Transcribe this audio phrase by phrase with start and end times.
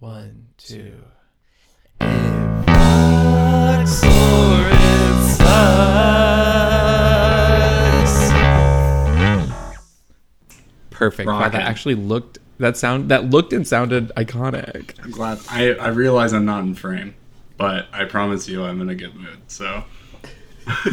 [0.00, 0.94] One, two.
[2.00, 2.04] It
[2.66, 5.50] rocks or it sucks.
[10.88, 11.26] Perfect.
[11.28, 14.94] Wow, that actually looked that sound that looked and sounded iconic.
[15.02, 15.38] I'm glad.
[15.50, 17.14] I, I realize I'm not in frame,
[17.58, 19.38] but I promise you I'm in a good mood.
[19.48, 19.84] So,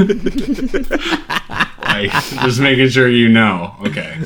[1.82, 2.12] like,
[2.42, 3.74] just making sure you know.
[3.86, 4.22] Okay.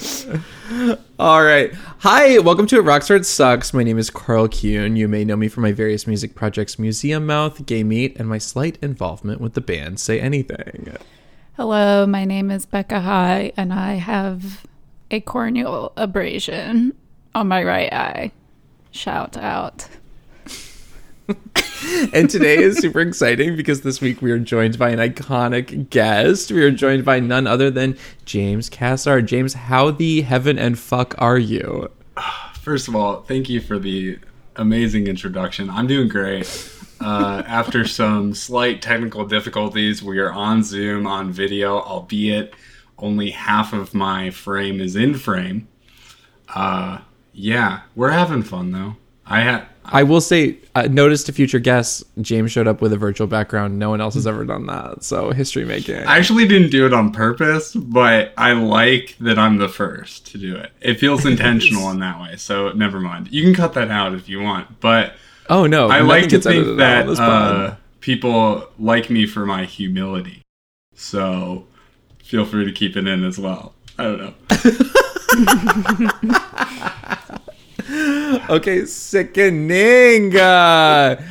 [1.22, 1.72] All right.
[2.00, 3.76] Hi, welcome to It Rocks It Sucks.
[3.76, 4.96] My name is Carl Kuhn.
[4.96, 8.40] You may know me from my various music projects Museum Mouth, Gay Meat, and my
[8.40, 10.98] slight involvement with the band Say Anything.
[11.58, 14.66] Hello, my name is Becca High, and I have
[15.12, 16.96] a corneal abrasion
[17.36, 18.32] on my right eye.
[18.90, 19.90] Shout out.
[22.14, 26.52] And today is super exciting because this week we are joined by an iconic guest.
[26.52, 29.22] We are joined by none other than James Cassar.
[29.22, 31.90] James, how the heaven and fuck are you?
[32.62, 34.20] First of all, thank you for the
[34.58, 35.70] amazing introduction.
[35.70, 36.48] I'm doing great.
[37.00, 42.54] Uh, after some slight technical difficulties, we are on Zoom on video, albeit
[43.00, 45.68] only half of my frame is in frame.
[46.54, 47.00] Uh,
[47.34, 48.98] yeah, we're having fun though.
[49.26, 52.98] I had I will say, uh, notice to future guests, James showed up with a
[52.98, 53.78] virtual background.
[53.78, 55.04] No one else has ever done that.
[55.04, 55.98] So history making.
[55.98, 60.38] I actually didn't do it on purpose, but I like that I'm the first to
[60.38, 60.72] do it.
[60.80, 63.30] It feels intentional in that way, so never mind.
[63.32, 65.14] You can cut that out if you want, but
[65.50, 67.56] oh no, I like to think out that on this pod.
[67.56, 70.42] uh, people like me for my humility.
[70.96, 71.68] So
[72.24, 73.74] feel free to keep it in as well.
[73.98, 74.34] I don't know.
[78.50, 80.36] Okay, sickening.
[80.36, 81.22] Uh,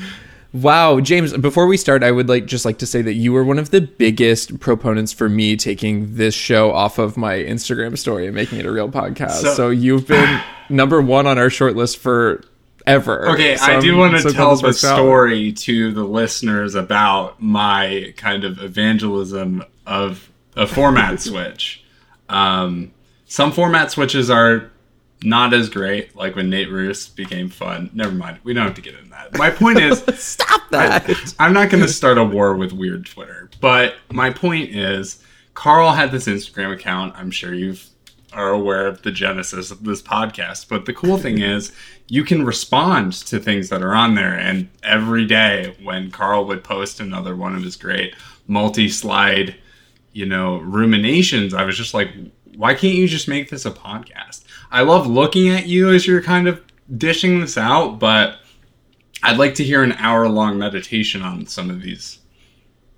[0.53, 1.33] wow, James.
[1.37, 3.71] Before we start, I would like just like to say that you were one of
[3.71, 8.59] the biggest proponents for me taking this show off of my Instagram story and making
[8.59, 9.31] it a real podcast.
[9.43, 12.43] So, So- you've been number one on our short list for
[12.87, 13.31] ever.
[13.31, 14.97] Okay, So I do want to so tell the worked out.
[14.97, 21.85] story to the listeners about my kind of evangelism of a format switch.
[22.29, 22.93] Um,
[23.27, 24.71] some format switches are
[25.23, 27.91] not as great, like when Nate Ruess became fun.
[27.93, 29.37] Never mind, we don't have to get into that.
[29.37, 31.35] My point is, Stop that.
[31.39, 35.23] I'm not going to start a war with weird Twitter, but my point is,
[35.55, 37.15] Carl had this Instagram account.
[37.17, 37.77] I'm sure you
[38.33, 40.69] are aware of the genesis of this podcast.
[40.69, 41.73] But the cool thing is,
[42.07, 44.35] you can respond to things that are on there.
[44.35, 48.15] And every day, when Carl would post another one of his great
[48.47, 49.57] multi-slide,
[50.13, 52.11] you know, ruminations, I was just like,
[52.61, 54.45] why can't you just make this a podcast?
[54.71, 56.63] I love looking at you as you're kind of
[56.95, 58.37] dishing this out, but
[59.23, 62.19] I'd like to hear an hour long meditation on some of these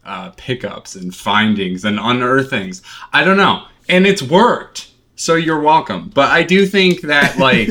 [0.05, 2.83] uh, pickups and findings and unearthings.
[3.13, 3.67] I don't know.
[3.89, 4.91] And it's worked.
[5.15, 6.11] So you're welcome.
[6.13, 7.71] But I do think that, like,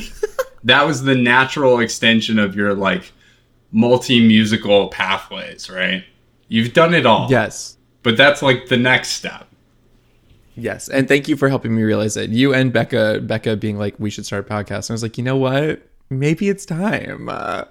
[0.64, 3.12] that was the natural extension of your, like,
[3.74, 6.06] multi musical pathways, right?
[6.48, 7.30] You've done it all.
[7.30, 7.76] Yes.
[8.02, 9.51] But that's, like, the next step.
[10.62, 12.30] Yes, and thank you for helping me realize it.
[12.30, 14.90] You and Becca, Becca being like, we should start a podcast.
[14.90, 15.82] And I was like, you know what?
[16.10, 17.28] Maybe it's time.
[17.30, 17.64] Uh,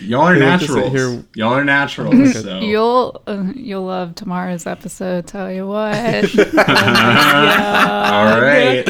[0.00, 0.92] Y'all are We like to sit naturals.
[0.92, 2.32] here- Y'all are naturals.
[2.42, 2.58] so.
[2.60, 5.26] You'll uh, you'll love tomorrow's episode.
[5.28, 5.94] Tell you what.
[6.58, 8.84] all right.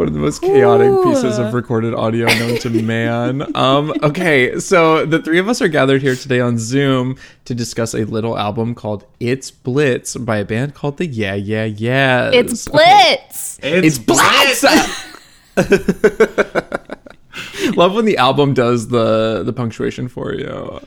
[0.00, 3.54] One of the most chaotic pieces of recorded audio known to man.
[3.54, 7.92] Um, okay, so the three of us are gathered here today on Zoom to discuss
[7.92, 12.34] a little album called "It's Blitz" by a band called the Yeah Yeah Yeahs.
[12.34, 13.58] It's Blitz.
[13.62, 14.64] It's It's, Blitz.
[17.76, 20.80] Love when the album does the the punctuation for you.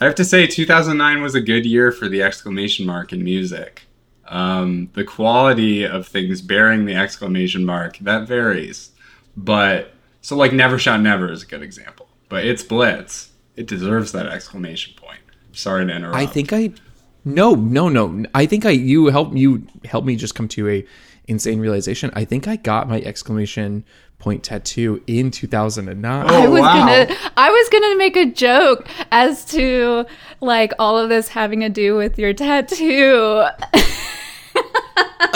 [0.00, 3.83] I have to say, 2009 was a good year for the exclamation mark in music.
[4.26, 8.90] Um, the quality of things bearing the exclamation mark that varies,
[9.36, 9.92] but
[10.22, 12.08] so like Never Shout Never is a good example.
[12.28, 13.30] But it's Blitz.
[13.56, 15.20] It deserves that exclamation point.
[15.52, 16.16] Sorry to interrupt.
[16.16, 16.72] I think I
[17.24, 18.24] no no no.
[18.34, 20.86] I think I you help you help me just come to a
[21.26, 22.10] insane realization.
[22.14, 23.84] I think I got my exclamation
[24.24, 26.26] point tattoo in 2009.
[26.26, 26.74] I Oh, was wow.
[26.86, 30.06] gonna I was gonna make a joke as to
[30.40, 33.44] like all of this having to do with your tattoo.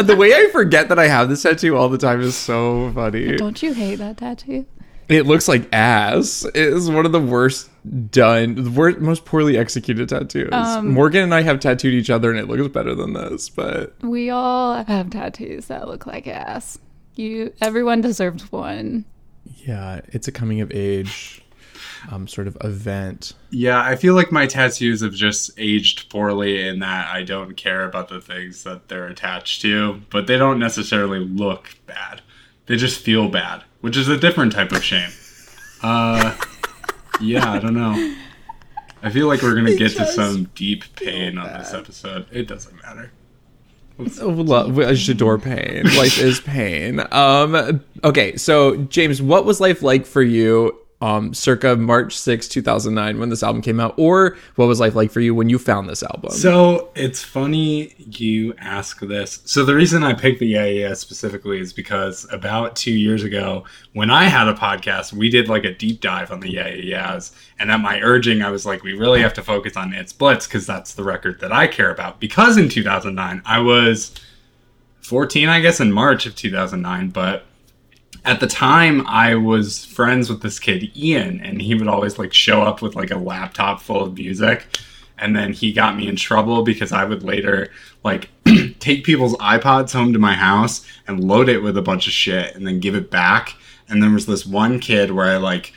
[0.03, 3.37] the way I forget that I have this tattoo all the time is so funny.
[3.37, 4.65] Don't you hate that tattoo?
[5.11, 6.45] It looks like ass.
[6.45, 7.71] It is one of the worst
[8.11, 10.51] done, the worst, most poorly executed tattoos.
[10.53, 13.49] Um, Morgan and I have tattooed each other, and it looks better than this.
[13.49, 16.79] But We all have tattoos that look like ass.
[17.19, 19.05] You everyone deserves one.
[19.45, 21.43] yeah, it's a coming of age
[22.13, 23.33] um, sort of event.
[23.51, 27.85] Yeah, I feel like my tattoos have just aged poorly in that I don't care
[27.85, 32.23] about the things that they're attached to, but they don't necessarily look bad.
[32.67, 35.11] They just feel bad, which is a different type of shame.
[35.83, 36.37] Uh,
[37.21, 38.15] yeah, I don't know.
[39.03, 42.27] I feel like we're gonna get to some deep pain on this episode.
[42.31, 43.11] It doesn't matter.
[43.99, 45.85] Lo- I should adore pain.
[45.97, 47.01] Life is pain.
[47.11, 47.83] Um.
[48.05, 50.79] Okay, so James, what was life like for you?
[51.01, 55.13] Um, circa March 6, 2009, when this album came out, or what was life like
[55.13, 56.33] for you when you found this album?
[56.33, 59.41] So it's funny you ask this.
[59.45, 63.65] So the reason I picked the Yeah Yeah specifically is because about two years ago,
[63.93, 67.31] when I had a podcast, we did like a deep dive on the Yeah Yeahs,
[67.61, 70.49] and at my urging, I was like, we really have to focus on It's Blitz
[70.49, 72.19] because that's the record that I care about.
[72.19, 74.13] Because in 2009, I was
[75.03, 77.47] 14, I guess, in March of 2009, but
[78.25, 82.33] at the time I was friends with this kid Ian and he would always like
[82.33, 84.79] show up with like a laptop full of music.
[85.19, 87.71] And then he got me in trouble because I would later
[88.05, 88.31] like
[88.79, 92.55] take people's iPods home to my house and load it with a bunch of shit
[92.55, 93.55] and then give it back.
[93.89, 95.73] And there was this one kid where I like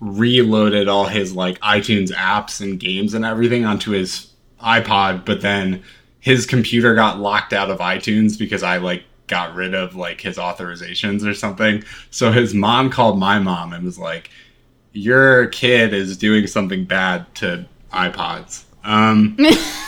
[0.00, 4.30] reloaded all his like iTunes apps and games and everything onto his
[4.62, 5.82] iPod but then
[6.20, 10.36] his computer got locked out of iTunes because I like got rid of like his
[10.36, 11.82] authorizations or something.
[12.10, 14.30] So his mom called my mom and was like,
[14.92, 19.36] "Your kid is doing something bad to iPods." Um,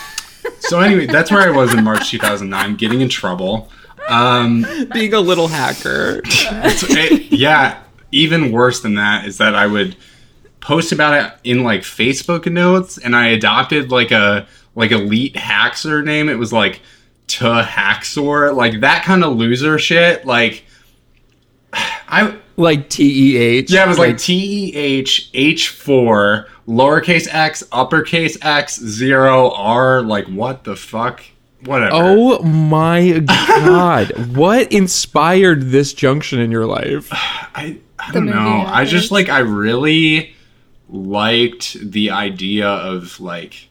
[0.59, 3.69] so anyway, that's where I was in March 2009, getting in trouble.
[4.09, 6.21] Um, Being a little hacker.
[6.25, 7.81] it- yeah,
[8.11, 9.95] even worse than that is that I would
[10.61, 16.01] post about it in like Facebook notes, and I adopted like a like elite hacker
[16.01, 16.29] name.
[16.29, 16.81] It was like
[17.27, 20.25] to Haxor, like that kind of loser shit.
[20.25, 20.63] Like
[21.73, 23.71] I like T E H.
[23.71, 30.01] yeah, it was like T E H H four lowercase x uppercase x zero r.
[30.01, 31.23] Like what the fuck?
[31.63, 31.91] Whatever.
[31.93, 34.11] Oh my god.
[34.35, 37.09] what inspired this junction in your life?
[37.11, 38.63] I I don't know.
[38.65, 40.33] I just like I really
[40.89, 43.66] liked the idea of like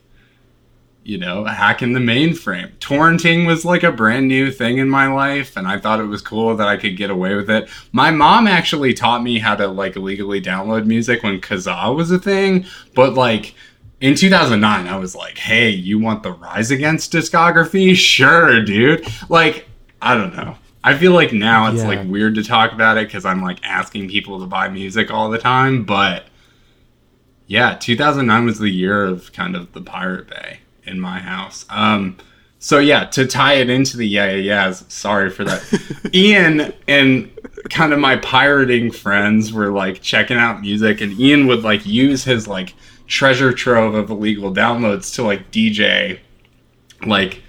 [1.06, 2.70] you know hacking the mainframe.
[2.78, 6.20] Torrenting was like a brand new thing in my life, and I thought it was
[6.20, 7.68] cool that I could get away with it.
[7.92, 12.18] My mom actually taught me how to like legally download music when Kazaa was a
[12.18, 13.54] thing, but like.
[13.98, 17.96] In 2009, I was like, "Hey, you want the Rise Against discography?
[17.96, 19.66] Sure, dude." Like,
[20.02, 20.56] I don't know.
[20.84, 21.88] I feel like now it's Yeah.
[21.88, 25.30] like weird to talk about it because I'm like asking people to buy music all
[25.30, 25.84] the time.
[25.84, 26.26] But
[27.46, 31.64] yeah, 2009 was the year of kind of the Pirate Bay in my house.
[31.68, 32.16] Um,
[32.58, 36.10] so yeah, to tie it into the yeah yeah yeahs, sorry for that.
[36.14, 37.30] Ian and
[37.70, 42.24] kind of my pirating friends were like checking out music, and Ian would like use
[42.24, 42.74] his like
[43.06, 46.18] treasure trove of illegal downloads to like DJ
[47.06, 47.42] like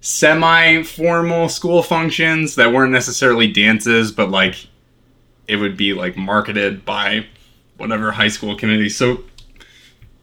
[0.00, 4.66] semi formal school functions that weren't necessarily dances, but like
[5.48, 7.26] it would be like marketed by
[7.76, 8.88] whatever high school committee.
[8.88, 9.24] So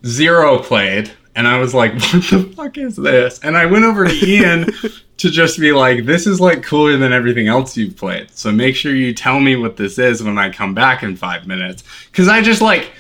[0.06, 3.40] Zero played, and I was like, what the fuck is this?
[3.40, 4.72] And I went over to Ian
[5.18, 8.32] to just be like, this is like cooler than everything else you've played.
[8.32, 11.48] So make sure you tell me what this is when I come back in five
[11.48, 11.84] minutes.
[12.12, 12.92] Cause I just like,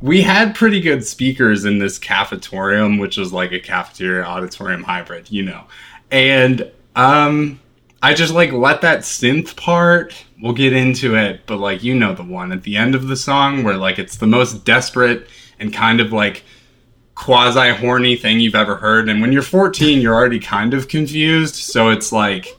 [0.00, 5.30] we had pretty good speakers in this cafetorium, which was like a cafeteria auditorium hybrid,
[5.30, 5.64] you know.
[6.10, 7.60] And um
[8.02, 12.14] I just like let that synth part, we'll get into it, but like you know
[12.14, 15.28] the one at the end of the song where like it's the most desperate
[15.58, 16.44] and kind of like
[17.16, 19.08] quasi horny thing you've ever heard.
[19.08, 22.56] And when you're 14, you're already kind of confused, so it's like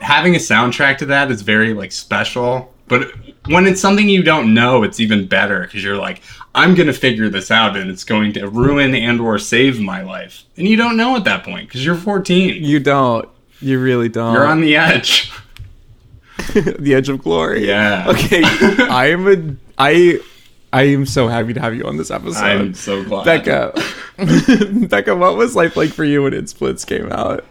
[0.00, 2.72] having a soundtrack to that is very like special.
[2.86, 3.10] But
[3.46, 6.22] when it's something you don't know, it's even better because you're like,
[6.54, 10.44] I'm gonna figure this out, and it's going to ruin and or save my life.
[10.56, 12.62] And you don't know at that point because you're 14.
[12.62, 13.28] You don't.
[13.60, 14.34] You really don't.
[14.34, 15.32] You're on the edge.
[16.54, 17.66] the edge of glory.
[17.66, 18.06] Yeah.
[18.08, 18.42] Okay.
[18.44, 20.20] I am a I
[20.72, 22.42] I am so happy to have you on this episode.
[22.42, 23.24] I'm so glad.
[23.24, 23.72] Becca.
[24.88, 27.44] Becca, what was life like for you when It's Blitz came out?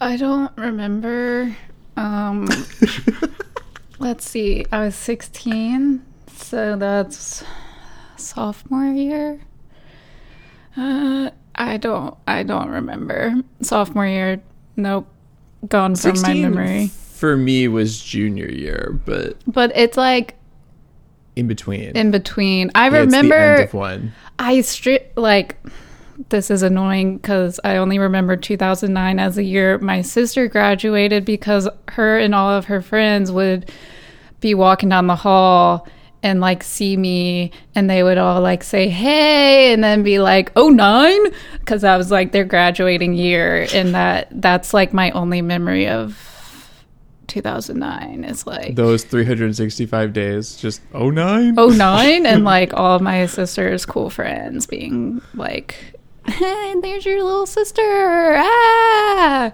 [0.00, 1.56] I don't remember.
[1.96, 2.48] Um,
[3.98, 4.64] let's see.
[4.70, 7.42] I was 16, so that's
[8.16, 9.40] sophomore year.
[10.76, 12.16] Uh, I don't.
[12.28, 14.40] I don't remember sophomore year.
[14.76, 15.08] Nope,
[15.66, 16.88] gone from my memory.
[16.88, 20.36] For me was junior year, but But it's like
[21.38, 21.96] in between.
[21.96, 22.70] in between.
[22.74, 23.34] I Yeah, remember.
[23.34, 24.12] end of one.
[24.38, 25.56] I stri- like
[26.30, 31.68] this is annoying because I only remember 2009 as a year my sister graduated because
[31.90, 33.70] her and all of her friends would
[34.40, 35.86] be walking down the hall
[36.24, 40.50] and like see me and they would all like say hey and then be like
[40.56, 41.20] oh nine
[41.60, 46.27] because that was like their graduating year and that that's like my only memory of
[47.28, 51.54] 2009 is like Those 365 days, just oh nine.
[51.54, 55.76] 09 and like all my sister's cool friends being like
[56.26, 57.82] hey, there's your little sister
[58.38, 59.52] ah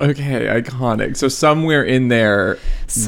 [0.00, 1.16] Okay, iconic.
[1.16, 2.58] So somewhere in there,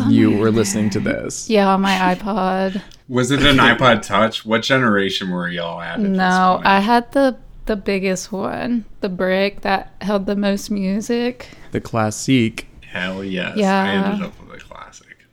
[0.09, 1.51] you were in listening to this.
[1.51, 4.45] yeah on my ipod Was it an iPod Touch?
[4.45, 5.95] What generation were y'all at?
[5.95, 11.49] at no i had the the biggest one the brick that held the most music
[11.73, 12.69] The classique.
[12.97, 13.57] Hell yes.
[13.57, 13.83] Yeah.
[13.83, 15.27] I ended up with a classic.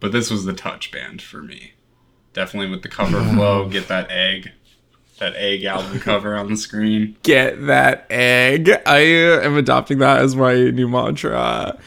[0.00, 1.72] But this was the touch band for me.
[2.32, 4.50] Definitely with the cover flow, get that egg.
[5.18, 7.16] That egg album cover on the screen.
[7.22, 8.70] Get that egg.
[8.86, 11.78] I am adopting that as my new mantra.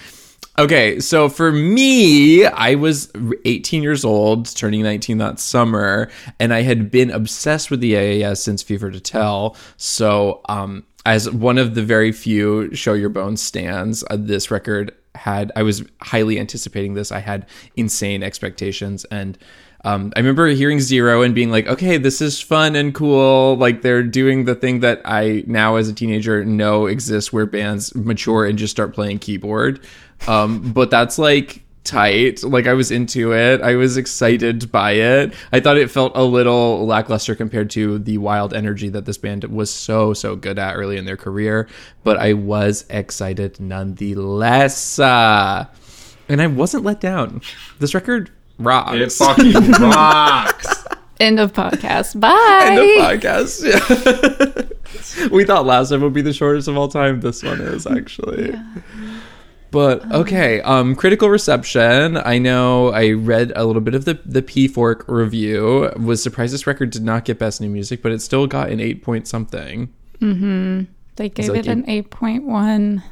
[0.57, 3.11] Okay, so for me, I was
[3.43, 6.09] 18 years old, turning 19 that summer,
[6.39, 9.57] and I had been obsessed with the AAS since Fever to Tell.
[9.75, 14.93] So, um, as one of the very few Show Your Bones stands, uh, this record
[15.13, 17.11] had, I was highly anticipating this.
[17.11, 17.45] I had
[17.75, 19.37] insane expectations, and
[19.85, 23.55] um, I remember hearing Zero and being like, okay, this is fun and cool.
[23.55, 27.93] Like they're doing the thing that I now as a teenager know exists where bands
[27.93, 29.79] mature and just start playing keyboard.
[30.27, 32.43] Um, but that's like tight.
[32.43, 33.61] Like I was into it.
[33.61, 35.33] I was excited by it.
[35.53, 39.43] I thought it felt a little lackluster compared to the wild energy that this band
[39.45, 41.67] was so, so good at early in their career.
[42.03, 44.99] But I was excited nonetheless.
[44.99, 45.67] Uh,
[46.27, 47.41] and I wasn't let down.
[47.79, 48.95] This record rocks.
[48.95, 50.85] It fucking rocks.
[51.19, 53.63] end of podcast bye End of podcast.
[53.63, 55.27] Yeah.
[55.31, 57.21] we thought last time would be the shortest of all time.
[57.21, 58.53] This one is actually.
[59.75, 62.15] But okay, um, critical reception.
[62.15, 65.91] I know I read a little bit of the the P Fork review.
[65.99, 68.79] Was surprised this record did not get best new music, but it still got an
[68.79, 69.93] eight point something.
[70.21, 70.83] Mm-hmm.
[71.17, 73.03] They gave like it an 8.1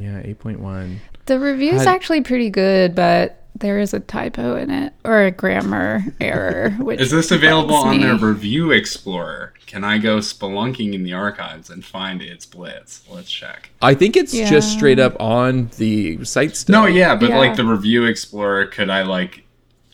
[0.00, 1.02] Yeah, eight point one.
[1.26, 5.30] The review's Had- actually pretty good, but there is a typo in it or a
[5.30, 6.70] grammar error.
[6.78, 8.02] Which Is this available on me.
[8.04, 9.54] their Review Explorer?
[9.66, 13.02] Can I go spelunking in the archives and find its blitz?
[13.10, 13.70] Let's check.
[13.82, 16.82] I think it's just straight up on the site still.
[16.82, 17.38] No, yeah, but Yeah.
[17.38, 19.44] like the Review Explorer, could I like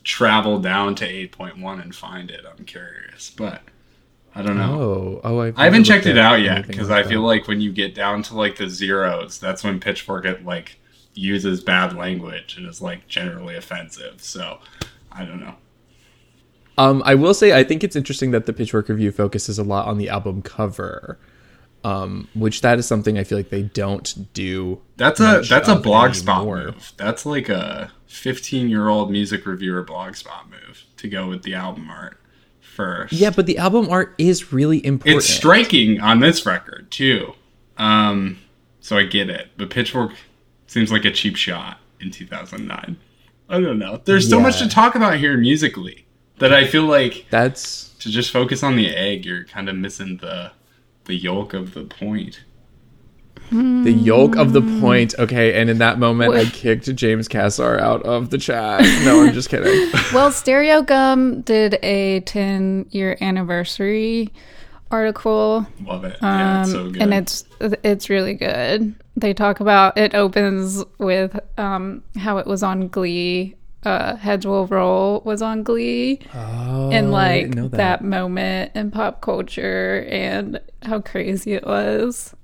[0.05, 2.43] travel down to 8.1 and find it?
[2.49, 3.63] I'm curious, but
[4.35, 4.81] I don't know.
[4.81, 7.27] Oh, oh, I've I haven't checked it out yet because like I feel that.
[7.29, 10.79] like when you get down to like the zeros, that's when Pitchfork it like
[11.15, 14.23] uses bad language and is like generally offensive.
[14.23, 14.59] So
[15.13, 15.55] I don't know.
[16.77, 19.87] Um, I will say I think it's interesting that the Pitchfork review focuses a lot
[19.87, 21.19] on the album cover,
[21.85, 24.81] um, which that is something I feel like they don't do.
[24.97, 26.93] That's a that's a blogspot move.
[26.97, 31.89] That's like a 15 year old music reviewer blogspot move to go with the album
[31.91, 32.19] art
[32.61, 33.13] first.
[33.13, 35.25] Yeah, but the album art is really important.
[35.25, 37.35] it's striking on this record too.
[37.79, 38.39] Um,
[38.81, 40.13] so I get it, but Pitchfork
[40.75, 42.97] seems like a cheap shot in 2009.
[43.49, 44.01] I don't know.
[44.05, 46.05] There's so much to talk about here musically
[46.39, 50.19] that I feel like That's to just focus on the egg, you're kind of missing
[50.19, 50.51] the
[51.05, 52.43] the yolk of the point.
[53.53, 55.15] the yolk of the point.
[55.19, 58.81] Okay, and in that moment, I kicked James Cassar out of the chat.
[59.05, 59.91] No, I'm just kidding.
[60.13, 64.33] Well, Stereogum did a 10 year anniversary
[64.91, 66.17] article, Love it.
[66.21, 67.03] yeah, it's um, so good.
[67.03, 68.95] and it's it's really good.
[69.17, 73.55] They talk about it opens with um, how it was on Glee.
[73.85, 78.03] Uh, Heads Will Roll was on Glee, Oh, and like didn't know that.
[78.03, 82.35] moment in pop culture and how crazy it was.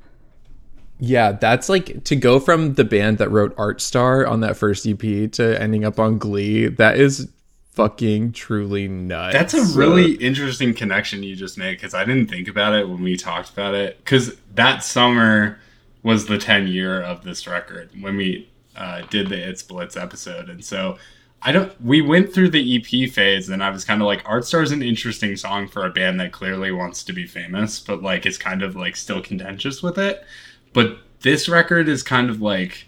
[0.98, 4.86] Yeah, that's like to go from the band that wrote Art Star on that first
[4.86, 4.98] EP
[5.32, 6.66] to ending up on Glee.
[6.68, 7.26] That is
[7.72, 9.32] fucking truly nuts.
[9.32, 13.02] That's a really interesting connection you just made because I didn't think about it when
[13.02, 13.96] we talked about it.
[14.04, 15.58] Because that summer
[16.02, 20.48] was the 10 year of this record when we uh, did the It's Blitz episode.
[20.48, 20.98] And so
[21.42, 24.46] I don't, we went through the EP phase and I was kind of like, Art
[24.46, 28.02] Star is an interesting song for a band that clearly wants to be famous, but
[28.02, 30.24] like is kind of like still contentious with it.
[30.72, 32.86] But this record is kind of like,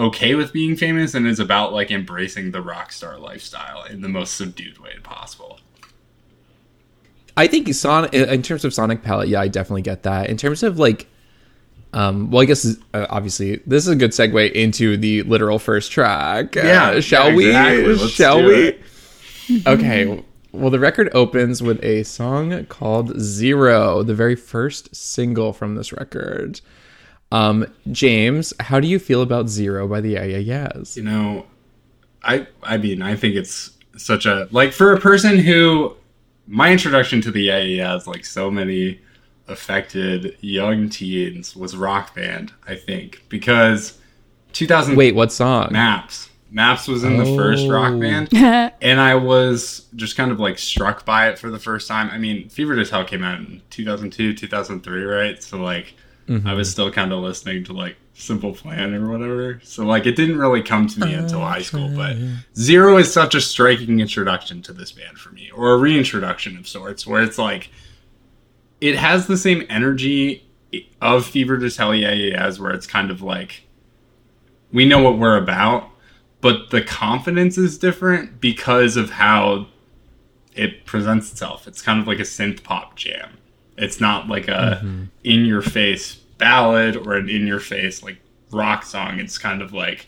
[0.00, 4.08] okay with being famous and is about like embracing the rock star lifestyle in the
[4.08, 5.60] most subdued way possible.
[7.36, 10.30] I think Sonic in terms of Sonic palette, yeah, I definitely get that.
[10.30, 11.06] In terms of like
[11.92, 15.90] um well I guess uh, obviously this is a good segue into the literal first
[15.92, 16.56] track.
[16.56, 17.82] Uh, Yeah, shall yeah, exactly.
[17.86, 17.94] we?
[17.94, 18.54] Let's shall we?
[18.68, 18.80] it.
[19.66, 20.24] okay.
[20.52, 25.92] Well, the record opens with a song called Zero, the very first single from this
[25.92, 26.60] record.
[27.30, 30.96] Um, James, how do you feel about Zero by the Yeah Yeah Yeahs?
[30.96, 31.46] You know,
[32.24, 35.94] I I mean, I think it's such a like for a person who
[36.48, 39.00] my introduction to the Yeah Yeah Yeahs, like so many
[39.50, 42.52] affected young teens, was Rock Band.
[42.66, 43.98] I think because
[44.52, 45.72] 2000 Wait, what song?
[45.72, 46.28] Maps.
[46.52, 48.00] Maps was in the first rock Oh.
[48.00, 48.28] band,
[48.82, 52.10] and I was just kind of like struck by it for the first time.
[52.10, 55.40] I mean, Fever to Tell came out in 2002, 2003, right?
[55.40, 55.94] So like,
[56.28, 56.46] mm-hmm.
[56.46, 59.60] I was still kind of listening to like Simple Plan or whatever.
[59.62, 61.88] So like, it didn't really come to me until high school.
[61.94, 62.16] But
[62.56, 66.66] Zero is such a striking introduction to this band for me, or a reintroduction of
[66.66, 67.70] sorts, where it's like,
[68.80, 70.46] it has the same energy
[71.00, 73.64] of Fever to Tell Yeah Yeah Yeahs, where it's kind of like,
[74.72, 75.90] we know what we're about
[76.40, 79.66] but the confidence is different because of how
[80.54, 81.68] it presents itself.
[81.68, 83.36] It's kind of like a synth pop jam.
[83.76, 85.04] It's not like a mm-hmm.
[85.24, 88.18] in your face ballad or an in your face like
[88.50, 89.20] rock song.
[89.20, 90.06] It's kind of like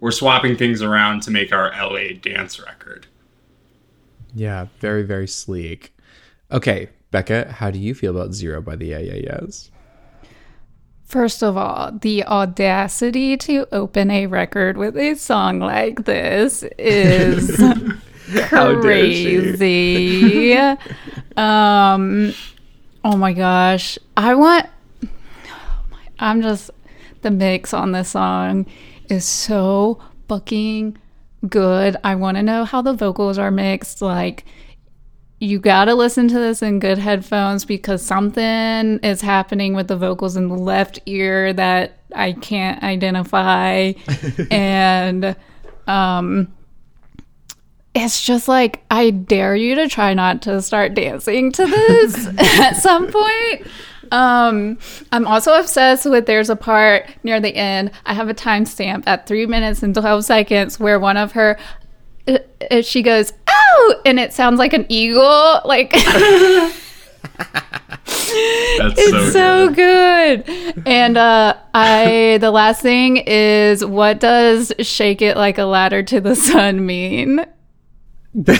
[0.00, 3.06] we're swapping things around to make our LA dance record.
[4.34, 5.94] Yeah, very, very sleek.
[6.50, 9.70] Okay, Becca, how do you feel about Zero by the Yeah Yeah Yeahs?
[11.04, 17.56] First of all, the audacity to open a record with a song like this is
[18.50, 19.38] How dare she.
[19.54, 20.54] crazy.
[21.36, 22.34] um,
[23.04, 24.66] oh my gosh, I want.
[26.18, 26.72] I'm just
[27.22, 28.66] the mix on this song
[29.08, 30.98] is so fucking
[31.48, 31.96] good.
[32.02, 34.02] I want to know how the vocals are mixed.
[34.02, 34.44] Like,
[35.44, 39.96] you got to listen to this in good headphones because something is happening with the
[39.96, 43.92] vocals in the left ear that I can't identify.
[44.50, 45.36] and
[45.86, 46.52] um
[47.94, 52.72] it's just like I dare you to try not to start dancing to this at
[52.72, 53.66] some point.
[54.10, 54.78] Um,
[55.12, 57.90] I'm also obsessed with there's a part near the end.
[58.04, 61.58] I have a timestamp at three minutes and 12 seconds where one of her,
[62.28, 62.38] uh,
[62.70, 65.60] uh, she goes, oh, and it sounds like an eagle.
[65.64, 65.92] Like,
[68.78, 70.44] That's it's so good.
[70.86, 76.20] And uh, I, the last thing is, what does shake it like a ladder to
[76.20, 77.46] the sun mean?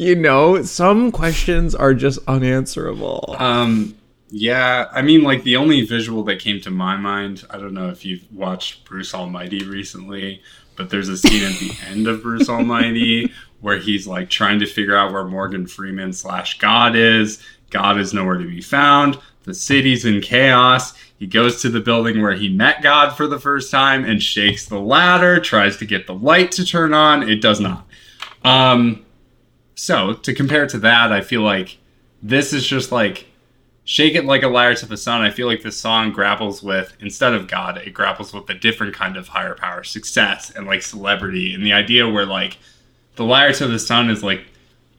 [0.00, 3.36] You know, some questions are just unanswerable.
[3.38, 3.94] Um,
[4.30, 7.44] yeah, I mean, like the only visual that came to my mind.
[7.50, 10.40] I don't know if you've watched Bruce Almighty recently,
[10.74, 14.66] but there's a scene at the end of Bruce Almighty where he's like trying to
[14.66, 17.42] figure out where Morgan Freeman slash God is.
[17.70, 19.18] God is nowhere to be found.
[19.44, 20.94] The city's in chaos.
[21.18, 24.66] He goes to the building where he met God for the first time and shakes
[24.66, 27.28] the ladder, tries to get the light to turn on.
[27.28, 27.86] It does not.
[28.42, 29.04] Um,
[29.74, 31.78] so to compare to that, I feel like
[32.22, 33.26] this is just like
[33.84, 35.22] Shake It Like a Lyre to the Sun.
[35.22, 38.94] I feel like this song grapples with, instead of God, it grapples with a different
[38.94, 41.54] kind of higher power, success and like celebrity.
[41.54, 42.58] And the idea where like
[43.20, 44.46] the Lyre to the Sun is like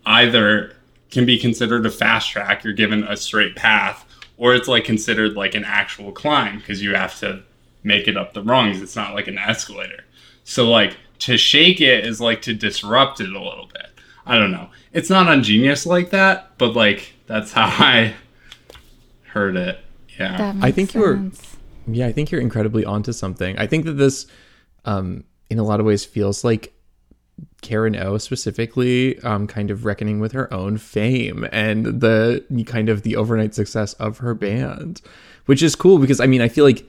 [0.05, 0.75] either
[1.09, 4.05] can be considered a fast track, you're given a straight path,
[4.37, 7.41] or it's like considered like an actual climb because you have to
[7.83, 8.79] make it up the rungs.
[8.79, 10.03] It's not like an escalator.
[10.43, 13.87] So like to shake it is like to disrupt it a little bit.
[14.23, 14.69] I don't know.
[14.93, 18.13] It's not ungenius like that, but like that's how I
[19.33, 19.79] heard it.
[20.19, 20.51] Yeah.
[20.61, 21.57] I makes think you were- sense.
[21.87, 23.57] Yeah, I think you're incredibly onto something.
[23.57, 24.27] I think that this,
[24.85, 26.71] um, in a lot of ways, feels like
[27.61, 33.03] Karen O specifically, um, kind of reckoning with her own fame and the kind of
[33.03, 35.01] the overnight success of her band,
[35.45, 36.85] which is cool because I mean I feel like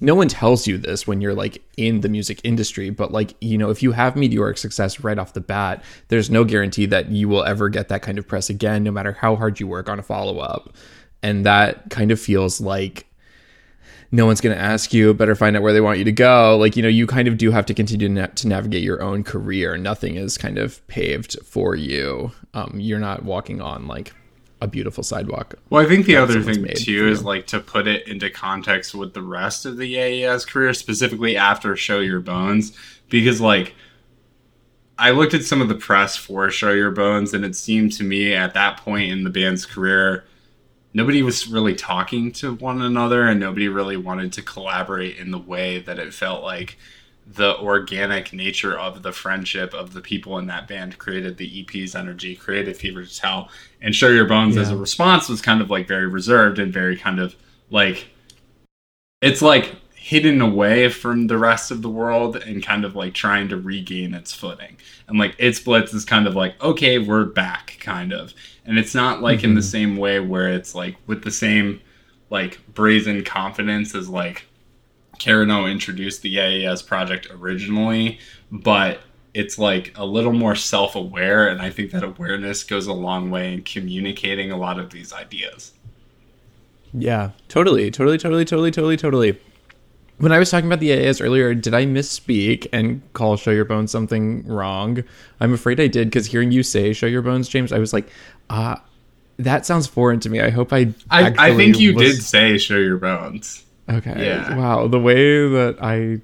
[0.00, 3.56] no one tells you this when you're like in the music industry, but like you
[3.56, 7.28] know if you have meteoric success right off the bat, there's no guarantee that you
[7.28, 9.98] will ever get that kind of press again, no matter how hard you work on
[9.98, 10.74] a follow up,
[11.22, 13.05] and that kind of feels like
[14.10, 16.56] no one's going to ask you better find out where they want you to go.
[16.56, 19.02] Like you know you kind of do have to continue to, na- to navigate your
[19.02, 19.76] own career.
[19.76, 22.32] Nothing is kind of paved for you.
[22.54, 24.12] Um, you're not walking on like
[24.60, 25.54] a beautiful sidewalk.
[25.70, 29.12] Well, I think the other thing too is like to put it into context with
[29.12, 32.72] the rest of the AES career, specifically after Show Your Bones,
[33.08, 33.74] because like
[34.98, 38.04] I looked at some of the press for Show Your Bones, and it seemed to
[38.04, 40.24] me at that point in the band's career,
[40.96, 45.38] nobody was really talking to one another, and nobody really wanted to collaborate in the
[45.38, 46.78] way that it felt like
[47.26, 51.94] the organic nature of the friendship of the people in that band created the EP's
[51.94, 53.50] energy, created Fever to Tell,
[53.82, 56.96] and Show Your Bones as a response was kind of like very reserved and very
[56.96, 57.36] kind of
[57.68, 58.06] like
[59.20, 59.74] it's like
[60.06, 64.14] hidden away from the rest of the world and kind of like trying to regain
[64.14, 64.76] its footing.
[65.08, 68.32] And like its blitz is kind of like, okay, we're back, kind of.
[68.66, 69.68] And it's not like in the mm-hmm.
[69.68, 71.80] same way where it's like with the same
[72.30, 74.46] like brazen confidence as like
[75.18, 78.18] Karen O introduced the AAS project originally,
[78.50, 79.00] but
[79.34, 81.48] it's like a little more self aware.
[81.48, 85.12] And I think that awareness goes a long way in communicating a lot of these
[85.12, 85.72] ideas.
[86.92, 89.38] yeah totally totally totally totally totally totally
[90.18, 93.64] when I was talking about the AAS earlier, did I misspeak and call Show Your
[93.64, 95.04] Bones something wrong?
[95.40, 98.08] I'm afraid I did because hearing you say Show Your Bones, James, I was like,
[98.48, 98.82] ah,
[99.38, 100.40] that sounds foreign to me.
[100.40, 100.94] I hope I.
[101.10, 103.64] I, I think you was- did say show your bones.
[103.88, 104.24] Okay.
[104.26, 104.56] Yeah.
[104.56, 104.88] Wow.
[104.88, 106.20] The way that I,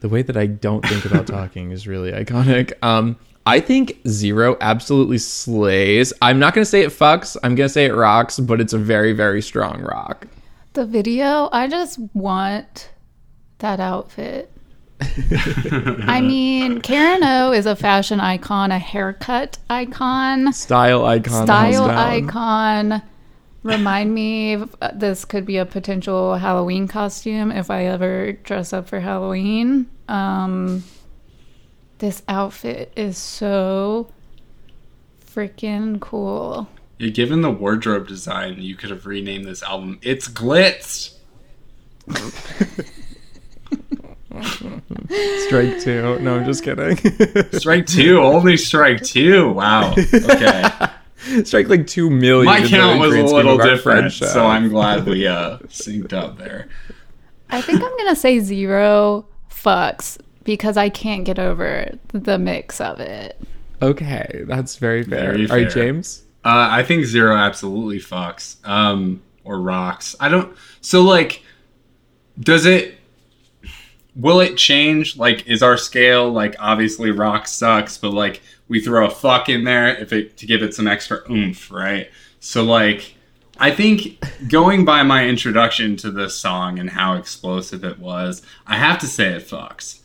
[0.00, 2.72] the way that I don't think about talking is really iconic.
[2.82, 6.12] Um, I think Zero absolutely slays.
[6.22, 7.36] I'm not gonna say it fucks.
[7.42, 10.26] I'm gonna say it rocks, but it's a very, very strong rock.
[10.72, 12.90] The video, I just want
[13.62, 14.50] that outfit.
[15.00, 21.44] I mean, Karen O is a fashion icon, a haircut icon, Style icon.
[21.46, 23.02] style icon.
[23.64, 28.72] Remind me, if, uh, this could be a potential Halloween costume if I ever dress
[28.72, 29.88] up for Halloween.
[30.08, 30.84] Um,
[31.98, 34.08] this outfit is so
[35.24, 36.68] freaking cool.
[36.98, 41.14] Yeah, given the wardrobe design, you could have renamed this album "It's Glitz."
[45.46, 46.18] Strike two.
[46.20, 46.96] No, I'm just kidding.
[47.52, 49.52] Strike two, only strike two.
[49.52, 49.92] Wow.
[49.92, 50.64] Okay,
[51.44, 52.46] Strike like two million.
[52.46, 56.68] my count was a little different, so I'm glad we uh synced up there.
[57.50, 62.98] I think I'm gonna say zero fucks because I can't get over the mix of
[63.00, 63.40] it.
[63.80, 64.44] okay.
[64.46, 65.32] That's very fair.
[65.34, 65.70] Very All right.
[65.70, 66.22] James.
[66.44, 70.16] Uh, I think zero absolutely fucks um, or rocks.
[70.18, 70.56] I don't.
[70.80, 71.42] So like,
[72.40, 72.98] does it?
[74.14, 75.16] Will it change?
[75.16, 79.64] Like, is our scale like obviously rock sucks, but like we throw a fuck in
[79.64, 82.10] there if it to give it some extra oomph, right?
[82.40, 83.14] So like,
[83.58, 88.76] I think going by my introduction to this song and how explosive it was, I
[88.76, 90.00] have to say it fucks.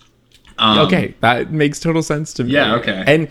[0.59, 2.51] Um, okay, that makes total sense to me.
[2.51, 3.03] Yeah, okay.
[3.05, 3.29] And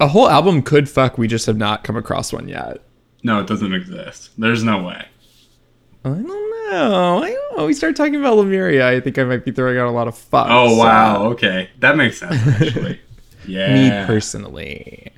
[0.00, 1.18] a whole album could fuck.
[1.18, 2.82] We just have not come across one yet.
[3.22, 4.30] No, it doesn't exist.
[4.38, 5.06] There's no way.
[6.14, 7.22] I don't know.
[7.22, 7.66] I don't know.
[7.66, 8.88] We start talking about Lemuria.
[8.88, 10.46] I think I might be throwing out a lot of fucks.
[10.50, 13.00] Oh wow, uh, okay, that makes sense actually.
[13.46, 15.12] Yeah, me personally.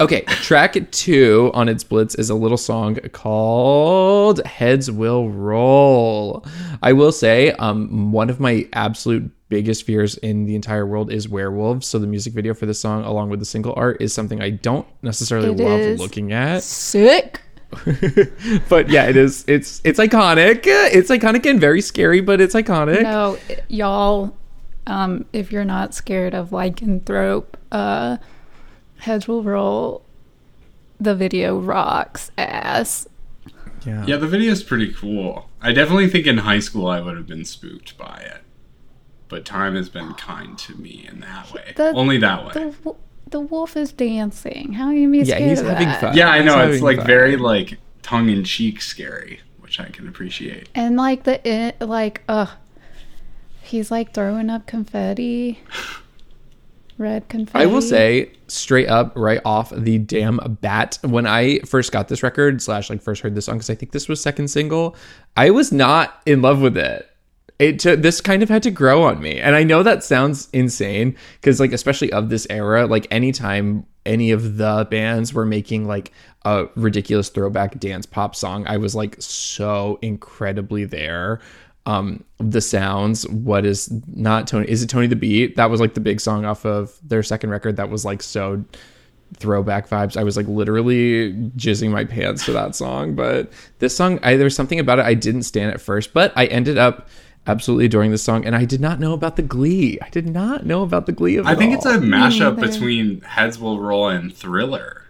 [0.00, 6.44] Okay, track two on its Blitz is a little song called Heads Will Roll.
[6.82, 11.28] I will say, um, one of my absolute biggest fears in the entire world is
[11.28, 11.86] werewolves.
[11.86, 14.50] So the music video for this song, along with the single art, is something I
[14.50, 16.00] don't necessarily It love is.
[16.00, 16.62] looking at.
[16.64, 17.40] Sick.
[18.68, 19.44] but yeah, it is.
[19.48, 20.62] It's it's iconic.
[20.66, 23.02] It's iconic and very scary, but it's iconic.
[23.02, 24.36] No, y'all,
[24.86, 28.18] um, if you're not scared of lycanthrope, uh,
[28.98, 30.04] heads will roll.
[31.00, 33.08] The video rocks ass.
[33.84, 34.04] Yeah.
[34.06, 35.48] Yeah, the video is pretty cool.
[35.60, 38.42] I definitely think in high school I would have been spooked by it,
[39.28, 41.72] but time has been kind to me in that way.
[41.74, 42.52] The- Only that way.
[42.52, 42.96] The wo-
[43.32, 44.72] the wolf is dancing.
[44.72, 46.00] How are you be Yeah, scared he's of having that?
[46.00, 46.16] fun.
[46.16, 47.06] yeah, I He's know it's like fun.
[47.06, 50.68] very like tongue in cheek scary, which I can appreciate.
[50.74, 52.46] And like the it, like, uh,
[53.62, 55.60] he's like throwing up confetti.
[56.98, 57.58] Red confetti.
[57.64, 62.22] I will say straight up right off the damn bat when I first got this
[62.22, 64.94] record slash like first heard this song because I think this was second single,
[65.36, 67.08] I was not in love with it.
[67.62, 70.48] It took this kind of had to grow on me, and I know that sounds
[70.52, 75.86] insane because like especially of this era, like anytime any of the bands were making
[75.86, 76.10] like
[76.44, 81.40] a ridiculous throwback dance pop song, I was like so incredibly there.
[81.86, 85.54] Um the sounds what is not tony is it tony the beat?
[85.54, 88.64] That was like the big song off of their second record that was like so
[89.34, 90.16] throwback vibes.
[90.16, 94.44] I was like literally jizzing my pants to that song but this song I, there
[94.44, 97.08] was something about it i didn't stand at first but i ended up
[97.46, 100.64] absolutely adoring this song and i did not know about the glee i did not
[100.64, 104.08] know about the glee of I it think it's a mashup between Heads Will Roll
[104.08, 105.04] and Thriller.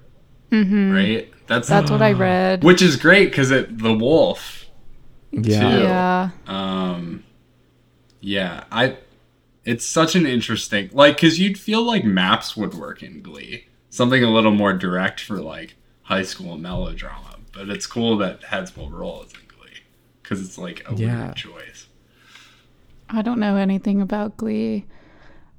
[0.51, 1.31] Right?
[1.47, 2.63] That's That's what I read.
[2.65, 4.67] which is great because it the wolf.
[5.31, 5.83] yeah too.
[5.83, 6.31] yeah.
[6.47, 7.25] Um,
[8.21, 8.97] yeah, I.
[9.65, 14.23] It's such an interesting, like, because you'd feel like maps would work in Glee, something
[14.25, 17.37] a little more direct for like high school melodrama.
[17.53, 19.81] But it's cool that Heads Will Roll is in Glee
[20.23, 21.25] because it's like a Yeah.
[21.27, 21.87] weird choice.
[23.13, 24.87] I don't know anything about Glee.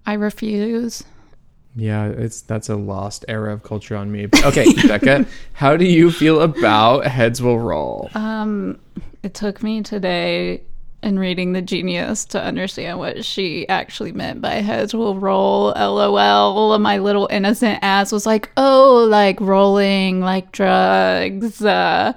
[0.06, 1.04] I refuse.
[1.76, 6.12] yeah it's that's a lost era of culture on me okay becca how do you
[6.12, 8.80] feel about heads will roll Um,
[9.24, 10.62] it took me today
[11.02, 15.74] in reading The Genius to understand what she actually meant by heads will roll.
[15.76, 16.78] LOL.
[16.80, 21.62] My little innocent ass was like, oh, like rolling, like drugs.
[21.62, 22.14] Uh,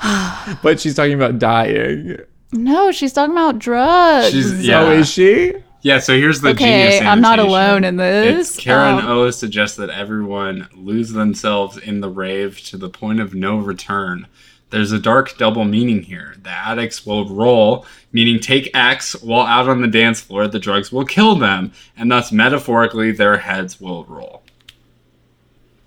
[0.64, 2.18] but she's talking about dying
[2.52, 4.30] no, she's talking about drugs.
[4.30, 5.54] She's yeah, Oh, is she?
[5.82, 5.98] yeah.
[5.98, 7.06] So here's the Okay, genius.
[7.06, 8.50] I'm not alone in this.
[8.56, 13.20] It's Karen Um, O suggests that everyone lose themselves in the rave to the point
[13.20, 14.26] of no return.
[14.70, 16.34] There's a dark double meaning here.
[16.42, 20.92] The addicts will roll, meaning take X while out on the dance floor, the drugs
[20.92, 24.42] will kill them, and thus metaphorically their heads will roll.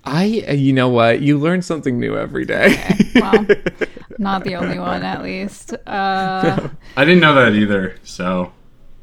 [0.04, 1.22] I, you know what?
[1.22, 2.76] You learn something new every day.
[3.14, 3.46] Well,
[4.22, 5.74] not the only one, at least.
[5.86, 8.52] Uh, I didn't know that either, so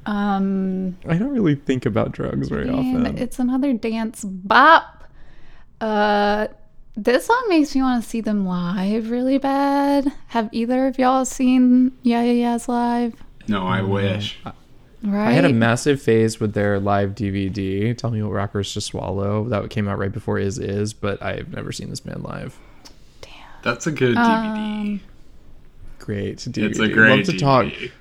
[0.05, 3.17] um, I don't really think about drugs very often.
[3.17, 5.03] it's another dance bop.
[5.81, 6.47] Uh,
[6.95, 10.11] this song makes me want to see them live really bad.
[10.27, 13.13] Have either of y'all seen Yeah Yeah Yeahs live?
[13.47, 14.39] no, I wish.
[15.01, 15.29] Right.
[15.29, 19.45] I had a massive phase with their live DVD, Tell Me What Rockers to Swallow,
[19.45, 22.59] that came out right before Is Is, but I've never seen this band live.
[23.21, 23.31] Damn.
[23.63, 24.99] That's a good DVD.
[24.99, 25.01] Um,
[25.99, 26.63] Great DVD.
[26.69, 27.39] it's a great Love to DVD.
[27.39, 27.91] talk.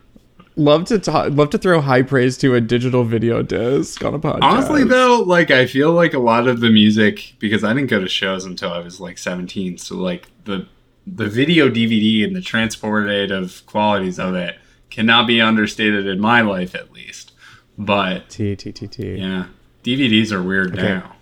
[0.56, 1.32] Love to talk.
[1.32, 4.42] Love to throw high praise to a digital video disc on a podcast.
[4.42, 8.00] Honestly, though, like I feel like a lot of the music because I didn't go
[8.00, 10.66] to shows until I was like 17, so like the
[11.06, 14.58] the video DVD and the transportative qualities of it
[14.90, 17.32] cannot be understated in my life, at least.
[17.78, 19.14] But T T T T.
[19.16, 19.46] yeah,
[19.84, 20.82] DVDs are weird Okay.
[20.88, 21.14] now.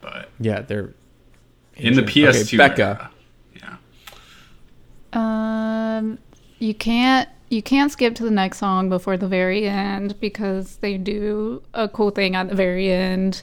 [0.00, 0.94] But Yeah, they're
[1.76, 2.02] in the.
[2.02, 2.82] PS2 Okay, Becca.
[2.82, 3.76] era,
[5.12, 6.18] yeah, uh, Um,
[6.58, 10.96] you can't you can't skip to the next song before the very end because they
[10.96, 13.42] do a cool thing at the very end,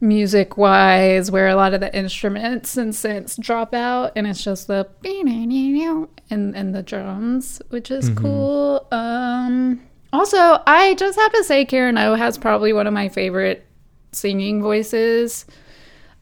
[0.00, 4.66] music wise, where a lot of the instruments and synths drop out, and it's just
[4.68, 4.88] the
[6.30, 8.86] and and the drums, which is cool.
[8.92, 13.66] Um, also, I just have to say, Karen O has probably one of my favorite
[14.12, 15.44] singing voices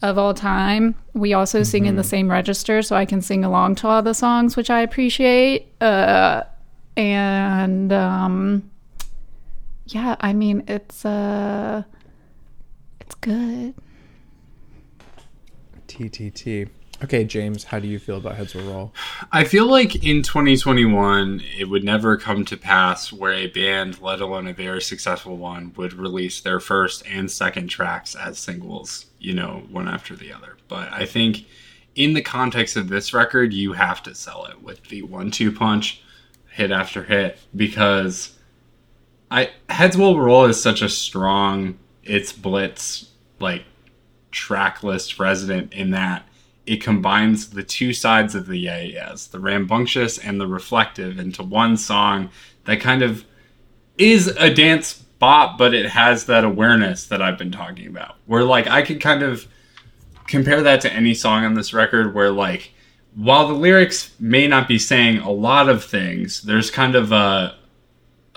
[0.02, 0.94] of all time.
[1.14, 4.14] We also sing in the same register, so I can sing along to all the
[4.14, 5.72] songs, which I appreciate.
[5.80, 6.44] Uh,
[6.96, 8.70] and um,
[9.86, 11.82] yeah, I mean it's uh,
[13.00, 13.74] it's good.
[15.86, 16.66] T T T.
[17.04, 18.94] Okay, James, how do you feel about Heads Will Roll?
[19.30, 24.22] I feel like in 2021, it would never come to pass where a band, let
[24.22, 29.34] alone a very successful one, would release their first and second tracks as singles, you
[29.34, 30.56] know, one after the other.
[30.68, 31.46] But I think
[31.96, 35.50] in the context of this record, you have to sell it with the one two
[35.50, 36.00] punch,
[36.48, 38.38] hit after hit, because
[39.28, 43.10] I Heads Will Roll is such a strong, it's Blitz,
[43.40, 43.64] like,
[44.30, 46.28] track list resident in that
[46.64, 51.42] it combines the two sides of the yeah yeahs, the rambunctious and the reflective, into
[51.42, 52.30] one song
[52.64, 53.24] that kind of
[53.98, 58.16] is a dance bop, but it has that awareness that I've been talking about.
[58.26, 59.46] Where like I could kind of
[60.26, 62.72] compare that to any song on this record where like
[63.14, 67.56] while the lyrics may not be saying a lot of things, there's kind of a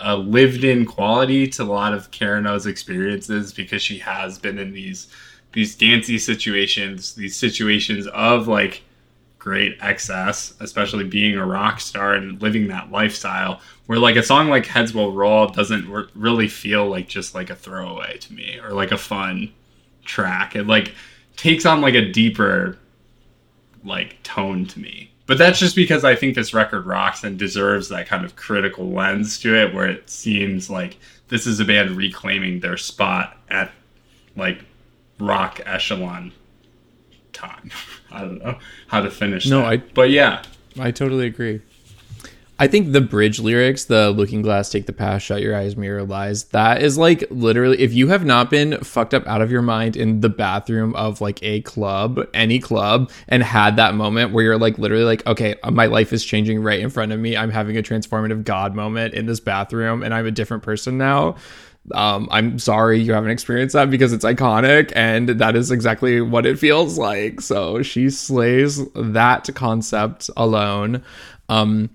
[0.02, 4.58] a lived in quality to a lot of Karen O's experiences because she has been
[4.58, 5.08] in these
[5.52, 8.84] these dancey situations, these situations of like
[9.40, 13.60] great excess, especially being a rock star and living that lifestyle,
[13.90, 17.50] where like a song like Heads Will Roll doesn't re- really feel like just like
[17.50, 19.52] a throwaway to me or like a fun
[20.06, 20.56] track.
[20.56, 20.94] It like
[21.36, 22.78] takes on like a deeper
[23.84, 25.10] like tone to me.
[25.26, 28.92] But that's just because I think this record rocks and deserves that kind of critical
[28.92, 30.98] lens to it where it seems like
[31.30, 33.72] this is a band reclaiming their spot at
[34.36, 34.64] like
[35.20, 36.32] rock echelon
[37.34, 37.72] time.
[38.12, 39.68] I don't know how to finish No, that.
[39.68, 40.44] I- but yeah.
[40.80, 41.62] I totally agree.
[42.62, 46.04] I think the bridge lyrics, the looking glass, take the past, shut your eyes, mirror
[46.04, 49.62] lies, that is like literally, if you have not been fucked up out of your
[49.62, 54.44] mind in the bathroom of like a club, any club, and had that moment where
[54.44, 57.38] you're like literally like, okay, my life is changing right in front of me.
[57.38, 61.38] I'm having a transformative God moment in this bathroom and I'm a different person now.
[61.94, 66.46] Um, I'm sorry you haven't experienced that because it's iconic and that is exactly what
[66.46, 67.40] it feels like.
[67.40, 71.04] So she slays that concept alone.
[71.48, 71.90] Um,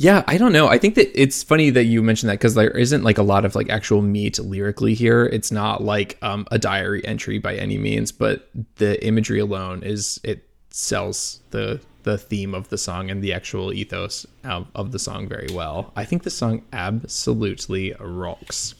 [0.00, 0.68] yeah, I don't know.
[0.68, 3.44] I think that it's funny that you mentioned that because there isn't like a lot
[3.44, 5.26] of like actual meat lyrically here.
[5.26, 10.20] It's not like um, a diary entry by any means, but the imagery alone is
[10.22, 15.00] it sells the the theme of the song and the actual ethos of, of the
[15.00, 15.92] song very well.
[15.96, 18.76] I think the song absolutely rocks.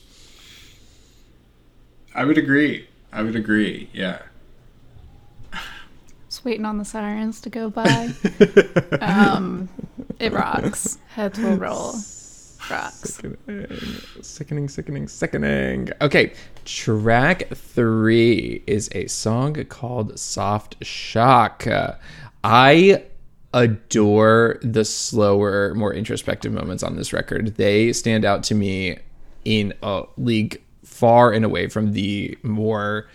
[2.15, 2.87] I would agree.
[3.13, 3.91] I would agree.
[3.93, 4.23] Yeah.
[6.29, 8.11] Just waiting on the sirens to go by.
[9.01, 9.69] um,
[10.19, 10.99] it rocks.
[11.09, 11.95] Heads will roll.
[12.71, 13.21] Rocks.
[14.21, 15.91] Sickening, sickening, sickening.
[16.01, 16.33] Okay,
[16.65, 21.67] track three is a song called Soft Shock.
[22.45, 23.05] I
[23.55, 27.57] adore the slower, more introspective moments on this record.
[27.57, 28.99] They stand out to me
[29.45, 33.09] in a league far and away from the more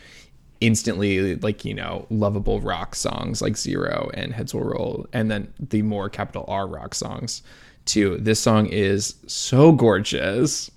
[0.64, 5.54] instantly like you know lovable rock songs like Zero and Heads Will Roll, and then
[5.60, 7.44] the more capital R rock songs
[7.86, 8.18] too.
[8.18, 10.72] This song is so gorgeous.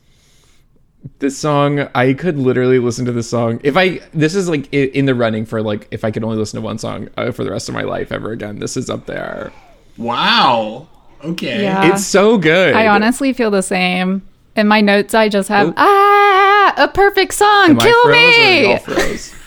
[1.20, 4.00] This song, I could literally listen to this song if I.
[4.12, 6.78] This is like in the running for like if I could only listen to one
[6.78, 8.58] song uh, for the rest of my life ever again.
[8.58, 9.52] This is up there.
[9.96, 10.88] Wow.
[11.24, 11.62] Okay.
[11.62, 11.92] Yeah.
[11.92, 12.74] It's so good.
[12.74, 14.26] I honestly feel the same.
[14.56, 17.70] In my notes, I just have ah a perfect song.
[17.70, 19.42] Am I Kill froze or are me.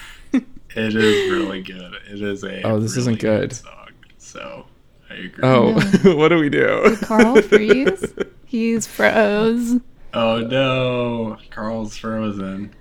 [0.74, 0.94] y'all froze?
[0.94, 1.94] It is really good.
[2.10, 3.52] It is a Oh, this isn't really good.
[3.54, 3.88] song.
[4.18, 4.66] So
[5.10, 5.40] I agree.
[5.42, 5.72] Oh,
[6.16, 6.96] what do we do?
[7.02, 8.14] Carl freeze.
[8.46, 9.80] He's froze.
[10.12, 12.74] Oh no, Carl's frozen.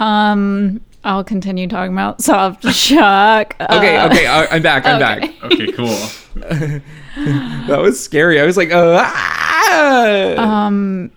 [0.00, 3.54] Um, I'll continue talking about soft shock.
[3.60, 4.86] Okay, Uh, okay, I- I'm back.
[4.86, 5.26] I'm okay.
[5.28, 5.44] back.
[5.44, 5.98] Okay, cool.
[7.14, 8.40] That was scary.
[8.40, 10.34] I was like, uh, ah!
[10.66, 11.10] Um,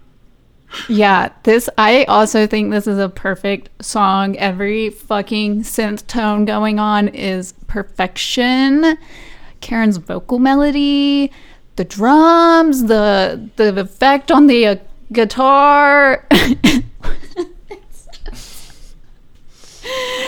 [0.87, 4.37] yeah, this I also think this is a perfect song.
[4.37, 8.97] Every fucking synth tone going on is perfection.
[9.61, 11.31] Karen's vocal melody,
[11.75, 14.75] the drums, the the effect on the uh,
[15.11, 16.27] guitar.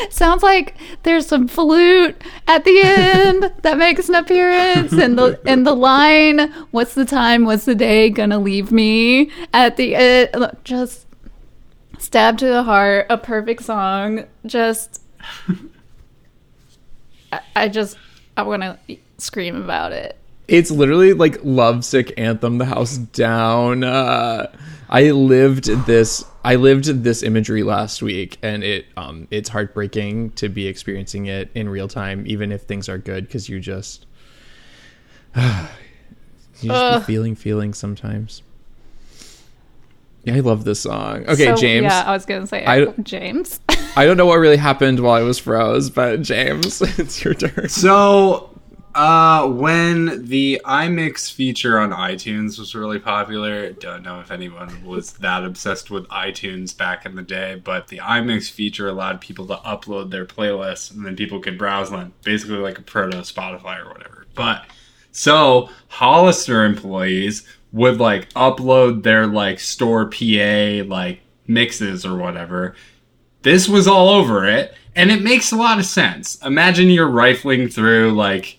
[0.10, 5.66] Sounds like there's some flute at the end that makes an appearance, and the and
[5.66, 7.46] the line, "What's the time?
[7.46, 8.10] What's the day?
[8.10, 11.06] Gonna leave me?" At the end, look, just
[12.00, 14.26] stab to the heart, a perfect song.
[14.46, 15.02] Just,
[17.32, 17.98] I, I just,
[18.38, 18.78] I want to
[19.18, 20.16] scream about it.
[20.48, 24.46] it's literally like lovesick anthem the house down uh
[24.90, 30.48] i lived this i lived this imagery last week and it um it's heartbreaking to
[30.50, 34.06] be experiencing it in real time even if things are good because you just
[35.36, 35.42] you
[36.70, 37.00] just Ugh.
[37.02, 38.42] be feeling feelings sometimes
[40.24, 43.60] yeah i love this song okay So, james Yeah, I was gonna say I- James.
[43.96, 47.70] i don't know what really happened while i was froze but james it's your turn
[47.70, 48.47] So,
[48.98, 55.14] uh, when the iMix feature on iTunes was really popular, don't know if anyone was
[55.14, 59.56] that obsessed with iTunes back in the day, but the iMix feature allowed people to
[59.58, 63.90] upload their playlists and then people could browse them, basically like a proto Spotify or
[63.90, 64.26] whatever.
[64.34, 64.66] But
[65.12, 72.76] so Hollister employees would like upload their like store PA like mixes or whatever
[73.44, 77.70] this was all over it and it makes a lot of sense imagine you're rifling
[77.70, 78.58] through like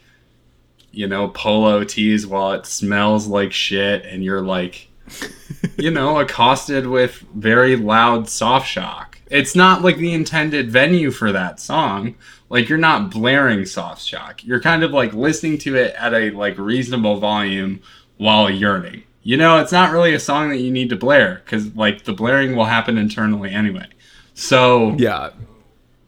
[0.99, 4.89] you know polo tees while it smells like shit and you're like
[5.79, 9.17] you know accosted with very loud soft shock.
[9.31, 12.17] It's not like the intended venue for that song.
[12.49, 14.45] Like you're not blaring soft shock.
[14.45, 17.81] You're kind of like listening to it at a like reasonable volume
[18.17, 19.05] while yearning.
[19.23, 22.13] You know it's not really a song that you need to blare because like the
[22.13, 23.87] blaring will happen internally anyway.
[24.35, 25.31] So yeah.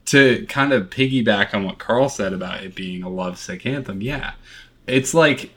[0.07, 4.33] to kind of piggyback on what Carl said about it being a lovesick anthem, yeah,
[4.87, 5.51] it's like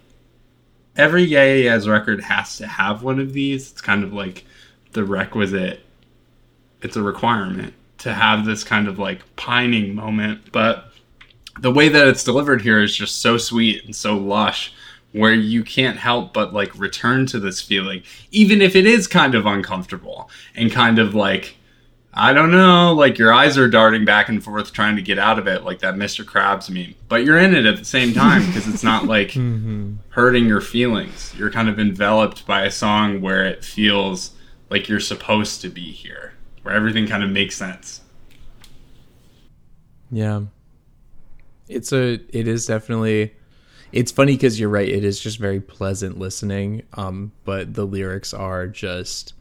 [0.97, 3.73] every Yeahs record has to have one of these.
[3.73, 4.45] It's kind of like
[4.93, 5.85] the requisite.
[6.83, 10.93] It's a requirement to have this kind of like pining moment, but
[11.61, 14.73] the way that it's delivered here is just so sweet and so lush
[15.13, 19.35] where you can't help but like return to this feeling even if it is kind
[19.37, 21.57] of uncomfortable and kind of like
[22.17, 25.37] I don't know, like your eyes are darting back and forth trying to get out
[25.39, 26.25] of it, like that Mr.
[26.25, 26.95] Krabs meme.
[27.09, 29.33] But you're in it at the same time because it's not like
[30.11, 31.35] hurting your feelings.
[31.37, 34.31] You're kind of enveloped by a song where it feels
[34.71, 38.01] like you're supposed to be here, where everything kind of makes sense.
[40.11, 40.43] Yeah.
[41.69, 43.35] It's a it is definitely
[43.91, 48.35] it's funny cuz you're right it is just very pleasant listening um but the lyrics
[48.35, 49.33] are just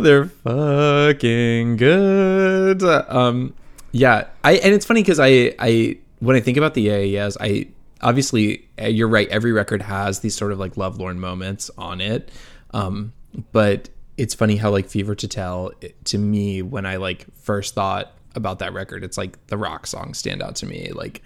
[0.00, 2.82] they're fucking good.
[2.82, 3.54] Um
[3.92, 7.68] yeah, I and it's funny cuz I I when I think about the AAS I
[8.02, 12.30] obviously uh, you're right every record has these sort of like lovelorn moments on it.
[12.72, 13.12] Um
[13.52, 17.74] but it's funny how like fever to tell it- to me when i like first
[17.74, 21.20] thought about that record it's like the rock songs stand out to me like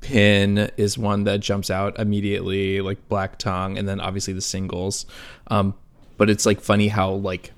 [0.00, 5.04] pin is one that jumps out immediately like black tongue and then obviously the singles
[5.48, 5.74] um
[6.16, 7.52] but it's like funny how like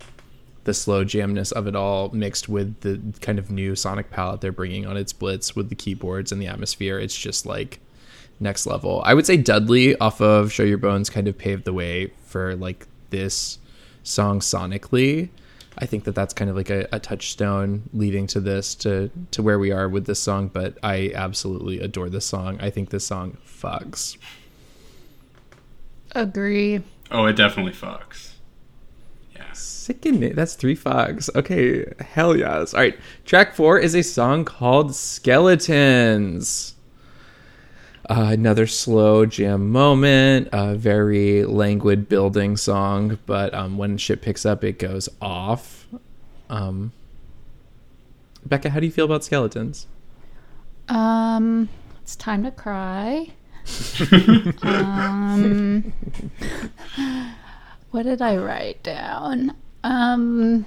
[0.64, 4.52] the slow jamness of it all mixed with the kind of new sonic palette they're
[4.52, 7.80] bringing on It's Blitz with the keyboards and the atmosphere it's just like
[8.40, 11.72] next level i would say dudley off of show your bones kind of paved the
[11.72, 13.58] way for like this
[14.02, 15.28] song sonically
[15.78, 19.42] i think that that's kind of like a, a touchstone leading to this to to
[19.42, 23.06] where we are with this song but i absolutely adore this song i think this
[23.06, 24.16] song fucks
[26.14, 26.80] Agree.
[27.10, 28.33] Oh, it definitely fucks.
[29.54, 30.34] Sickening.
[30.34, 31.30] That's three fogs.
[31.34, 32.74] Okay, hell yes.
[32.74, 36.74] All right, track four is a song called Skeletons.
[38.10, 44.44] Uh, another slow jam moment, a very languid building song, but um, when shit picks
[44.44, 45.86] up, it goes off.
[46.50, 46.92] Um,
[48.44, 49.86] Becca, how do you feel about skeletons?
[50.88, 51.70] Um,
[52.02, 53.32] it's time to cry.
[54.62, 55.94] um,
[57.94, 59.54] what did I write down?
[59.84, 60.66] Um,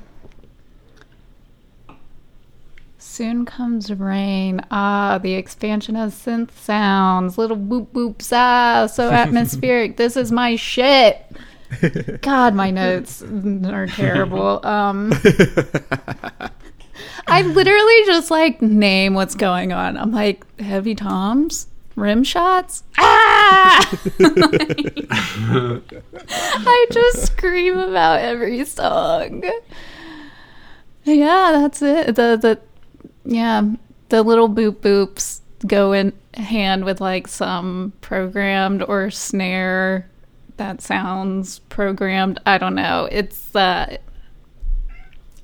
[2.97, 4.61] soon comes rain.
[4.71, 7.38] Ah, the expansion of synth sounds.
[7.38, 8.32] Little boop boops.
[8.32, 9.97] Ah, so atmospheric.
[9.97, 11.21] this is my shit.
[12.21, 14.65] God, my notes are terrible.
[14.65, 15.11] Um,
[17.28, 19.97] I literally just like name what's going on.
[19.97, 21.67] I'm like heavy toms,
[21.97, 22.83] rim shots.
[22.97, 23.89] Ah!
[26.29, 29.43] I just scream about every song.
[31.03, 32.15] Yeah, that's it.
[32.15, 32.59] The the
[33.25, 33.63] yeah,
[34.07, 40.07] the little boop boops go in hand with like some programmed or snare
[40.57, 42.39] that sounds programmed.
[42.45, 43.07] I don't know.
[43.11, 43.97] It's uh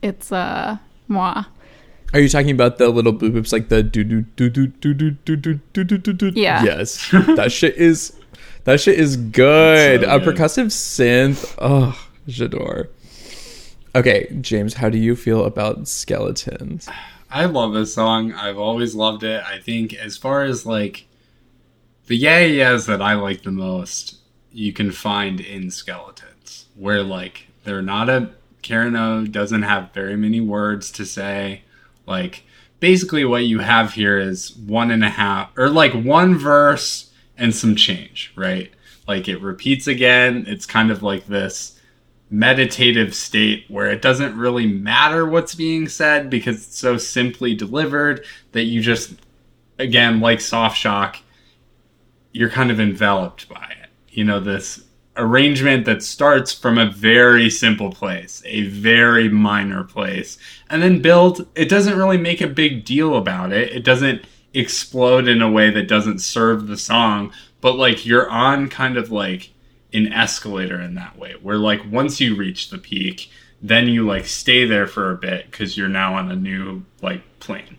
[0.01, 0.77] it's uh
[1.07, 1.43] moi.
[2.13, 4.93] Are you talking about the little boop boops like the do do do do do
[4.93, 6.31] do do do do do do do?
[6.39, 6.63] Yeah.
[6.63, 7.09] Yes.
[7.11, 8.15] that shit is
[8.65, 10.01] that shit is good.
[10.01, 10.35] So a good.
[10.35, 11.55] percussive synth.
[11.57, 12.89] Oh, j'adore.
[13.95, 16.89] Okay, James, how do you feel about skeletons?
[17.29, 18.31] I love this song.
[18.33, 19.43] I've always loved it.
[19.43, 21.07] I think as far as like
[22.07, 24.17] the yeah yeahs that I like the most,
[24.51, 28.29] you can find in Skeletons, where like they're not a
[28.61, 31.63] Karen O doesn't have very many words to say.
[32.05, 32.43] Like
[32.79, 37.53] basically what you have here is one and a half or like one verse and
[37.53, 38.71] some change, right?
[39.07, 40.45] Like it repeats again.
[40.47, 41.79] It's kind of like this
[42.29, 48.25] meditative state where it doesn't really matter what's being said because it's so simply delivered
[48.53, 49.13] that you just
[49.77, 51.17] again like soft shock
[52.31, 54.82] you're kind of enveloped by it you know this
[55.15, 60.37] arrangement that starts from a very simple place a very minor place
[60.69, 63.71] and then build it doesn't really make a big deal about it.
[63.71, 68.69] It doesn't explode in a way that doesn't serve the song but like you're on
[68.69, 69.51] kind of like
[69.93, 73.29] an escalator in that way where like once you reach the peak
[73.63, 77.21] then you like stay there for a bit because you're now on a new like
[77.39, 77.77] plane.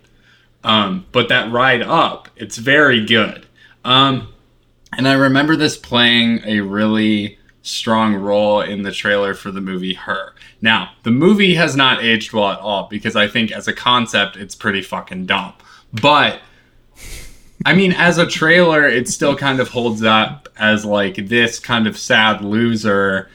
[0.64, 3.46] Um, but that ride up it's very good.
[3.84, 4.28] Um,
[4.96, 9.94] and i remember this playing a really strong role in the trailer for the movie
[9.94, 13.72] her now the movie has not aged well at all because i think as a
[13.72, 15.52] concept it's pretty fucking dumb
[15.92, 16.40] but
[17.64, 21.86] I mean, as a trailer, it still kind of holds up as like this kind
[21.86, 23.30] of sad loser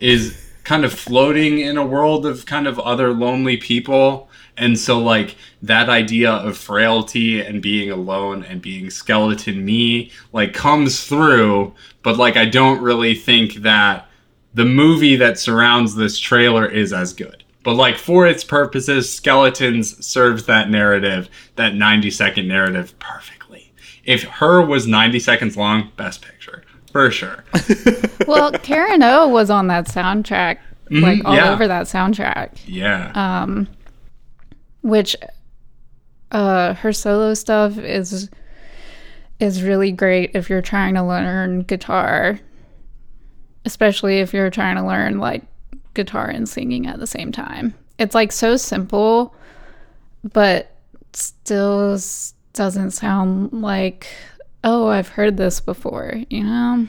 [0.00, 4.28] is kind of floating in a world of kind of other lonely people.
[4.56, 10.54] And so, like, that idea of frailty and being alone and being skeleton me, like,
[10.54, 11.74] comes through.
[12.02, 14.08] But, like, I don't really think that
[14.54, 17.42] the movie that surrounds this trailer is as good.
[17.64, 23.72] But like for its purposes, Skeletons serves that narrative, that 90 second narrative perfectly.
[24.04, 26.62] If her was 90 seconds long, best picture.
[26.92, 27.44] For sure.
[28.26, 30.56] Well, Karen O was on that soundtrack,
[30.88, 31.52] like all yeah.
[31.52, 32.58] over that soundtrack.
[32.64, 33.12] Yeah.
[33.14, 33.68] Um,
[34.84, 35.16] which
[36.30, 38.28] uh her solo stuff is
[39.40, 42.38] is really great if you're trying to learn guitar
[43.64, 45.42] especially if you're trying to learn like
[45.94, 47.72] guitar and singing at the same time.
[47.98, 49.34] It's like so simple
[50.32, 50.70] but
[51.12, 51.98] still
[52.54, 54.06] doesn't sound like
[54.64, 56.86] oh i've heard this before you know?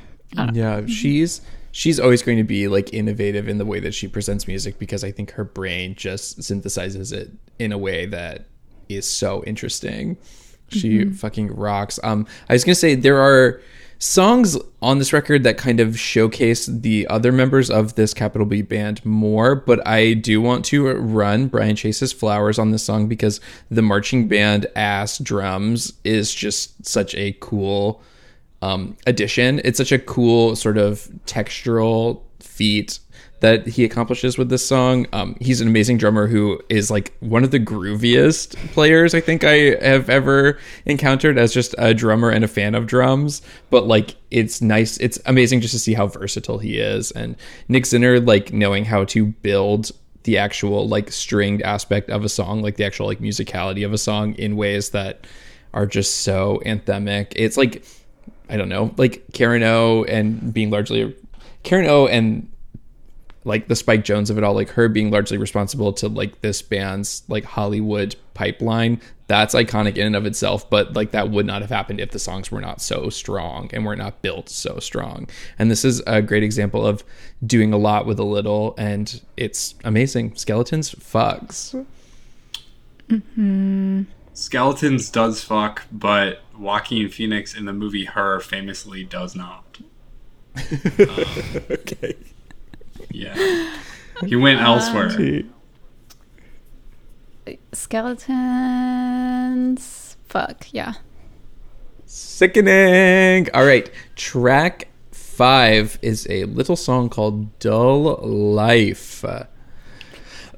[0.53, 1.41] Yeah, she's
[1.75, 5.03] she's always going to be like innovative in the way that she presents music because
[5.03, 8.45] I think her brain just synthesizes it in a way that
[8.87, 10.15] is so interesting.
[10.69, 11.99] She fucking rocks.
[12.01, 13.59] Um I was going to say there are
[13.99, 18.61] songs on this record that kind of showcase the other members of this capital B
[18.61, 23.41] band more, but I do want to run Brian Chase's Flowers on this song because
[23.69, 28.01] the marching band ass drums is just such a cool
[28.61, 29.61] um, addition.
[29.63, 32.99] It's such a cool sort of textural feat
[33.41, 35.05] that he accomplishes with this song.
[35.13, 39.43] Um, he's an amazing drummer who is like one of the grooviest players I think
[39.43, 43.41] I have ever encountered as just a drummer and a fan of drums.
[43.69, 44.97] But like, it's nice.
[44.97, 47.11] It's amazing just to see how versatile he is.
[47.11, 47.35] And
[47.67, 49.91] Nick Zinner, like knowing how to build
[50.23, 53.97] the actual like stringed aspect of a song, like the actual like musicality of a
[53.97, 55.27] song in ways that
[55.73, 57.33] are just so anthemic.
[57.35, 57.85] It's like
[58.49, 61.15] I don't know, like Karen O and being largely
[61.63, 62.51] Karen O and
[63.45, 66.61] like the Spike Jonze of it all, like her being largely responsible to like this
[66.61, 68.99] band's like Hollywood pipeline.
[69.27, 72.19] That's iconic in and of itself, but like that would not have happened if the
[72.19, 75.27] songs were not so strong and were not built so strong.
[75.57, 77.03] And this is a great example of
[77.45, 80.35] doing a lot with a little, and it's amazing.
[80.35, 81.85] Skeletons fucks.
[83.09, 84.03] Mm-hmm.
[84.33, 89.79] Skeletons does fuck, but Joaquin Phoenix in the movie Her famously does not.
[91.69, 92.15] okay.
[93.11, 93.75] Yeah.
[94.25, 95.43] He went elsewhere.
[97.73, 100.17] Skeletons.
[100.27, 100.93] Fuck, yeah.
[102.05, 103.49] Sickening.
[103.53, 103.91] All right.
[104.15, 109.25] Track five is a little song called Dull Life.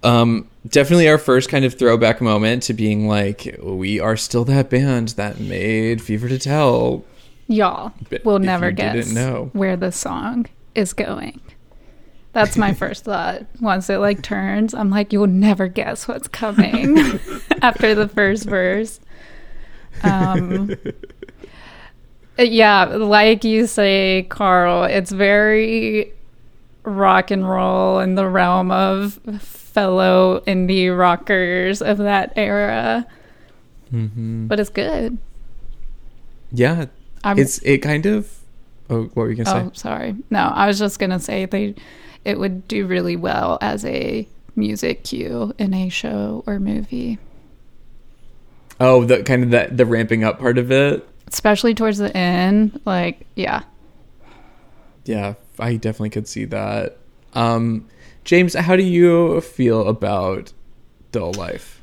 [0.04, 4.70] Um, definitely our first kind of throwback moment to being like, we are still that
[4.70, 7.04] band that made Fever to Tell.
[7.48, 7.94] Y'all
[8.24, 9.14] will never guess
[9.54, 11.40] where the song is going.
[12.34, 13.46] That's my first thought.
[13.62, 16.98] Once it like turns, I'm like, you'll never guess what's coming
[17.62, 19.00] after the first verse.
[20.04, 20.76] Um,
[22.38, 26.14] yeah, like you say, Carl, it's very
[26.88, 33.06] rock and roll in the realm of fellow indie rockers of that era.
[33.94, 34.48] Mm-hmm.
[34.48, 35.18] But it's good.
[36.52, 36.86] Yeah.
[37.24, 38.32] I'm, It's it kind of.
[38.90, 39.66] Oh, what were you gonna say?
[39.66, 39.76] Oh, say?
[39.76, 40.16] sorry.
[40.30, 41.76] No, I was just gonna say they
[42.24, 47.20] it would do really well as a music cue in a show or movie,
[48.80, 51.08] Oh, the kind of the the ramping up part of it.
[51.28, 52.80] especially towards the end.
[52.86, 53.64] Like, yeah,
[55.06, 56.98] Yeah, I definitely could see that.
[57.34, 57.88] Um,
[58.24, 60.54] James, how do you feel about
[61.12, 61.82] Dull Life?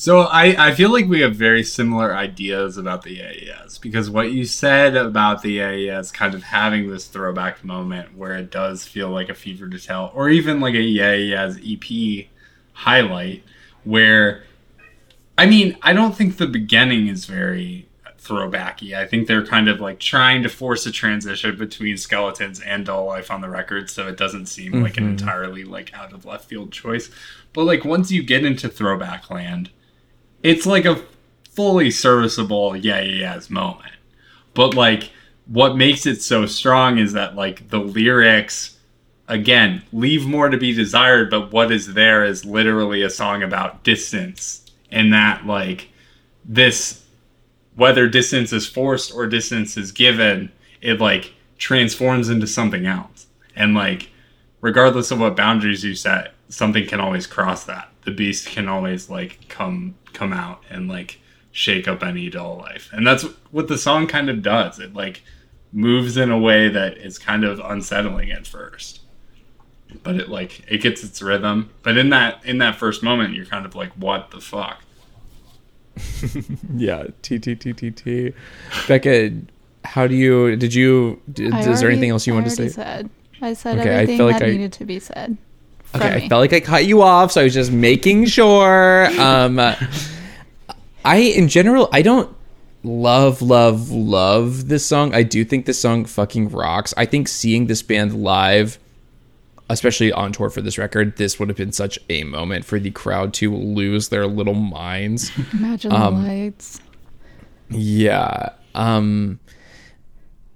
[0.00, 4.32] So I, I feel like we have very similar ideas about the AES because what
[4.32, 9.10] you said about the AES kind of having this throwback moment where it does feel
[9.10, 12.28] like a fever to tell, or even like a AES EP
[12.72, 13.44] highlight,
[13.84, 14.44] where
[15.36, 17.86] I mean, I don't think the beginning is very
[18.30, 18.94] throwbacky.
[18.94, 23.06] I think they're kind of like trying to force a transition between skeletons and Dull
[23.06, 25.12] Life on the record so it doesn't seem like an mm-hmm.
[25.12, 27.10] entirely like out of left field choice.
[27.52, 29.70] But like once you get into throwback land,
[30.42, 31.02] it's like a
[31.50, 33.94] fully serviceable yeah yeah yeahs moment.
[34.54, 35.10] But like
[35.46, 38.78] what makes it so strong is that like the lyrics
[39.26, 43.84] again leave more to be desired but what is there is literally a song about
[43.84, 45.88] distance and that like
[46.44, 46.99] this
[47.80, 50.52] whether distance is forced or distance is given
[50.82, 53.26] it like transforms into something else.
[53.56, 54.10] And like
[54.60, 57.88] regardless of what boundaries you set something can always cross that.
[58.04, 61.20] The beast can always like come come out and like
[61.52, 62.90] shake up any dull life.
[62.92, 64.78] And that's what the song kind of does.
[64.78, 65.22] It like
[65.72, 69.00] moves in a way that is kind of unsettling at first.
[70.02, 71.70] But it like it gets its rhythm.
[71.82, 74.82] But in that in that first moment you're kind of like what the fuck
[76.76, 78.32] Yeah, T T T T T.
[78.88, 79.32] Becca,
[79.84, 80.56] how do you?
[80.56, 81.20] Did you?
[81.32, 82.68] Did, I is there anything else you I want to say?
[82.68, 83.10] Said.
[83.42, 85.36] I said Okay, I everything feel like that I- needed to be said.
[85.94, 86.24] Okay, me.
[86.24, 89.06] I felt like I cut you off, so I was just making sure.
[89.20, 89.58] Um,
[91.04, 92.32] I, in general, I don't
[92.84, 95.14] love, love, love this song.
[95.14, 96.94] I do think this song fucking rocks.
[96.96, 98.78] I think seeing this band live,
[99.70, 102.90] especially on tour for this record, this would have been such a moment for the
[102.90, 105.30] crowd to lose their little minds.
[105.52, 106.80] Imagine um, the lights.
[107.70, 108.50] Yeah.
[108.74, 109.38] Um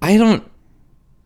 [0.01, 0.49] I don't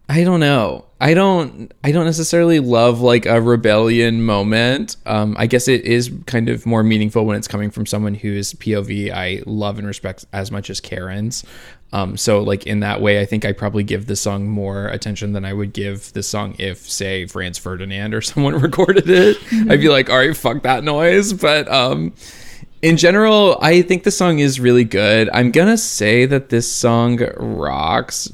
[0.07, 0.85] I don't know.
[1.01, 4.97] I don't I don't necessarily love like a rebellion moment.
[5.05, 8.53] Um I guess it is kind of more meaningful when it's coming from someone whose
[8.53, 11.45] POV I love and respect as much as Karen's.
[11.93, 15.31] Um so like in that way I think I probably give the song more attention
[15.31, 19.37] than I would give the song if say Franz Ferdinand or someone recorded it.
[19.69, 22.13] I'd be like, "All right, fuck that noise." But um
[22.81, 25.29] in general, I think the song is really good.
[25.33, 28.33] I'm gonna say that this song rocks,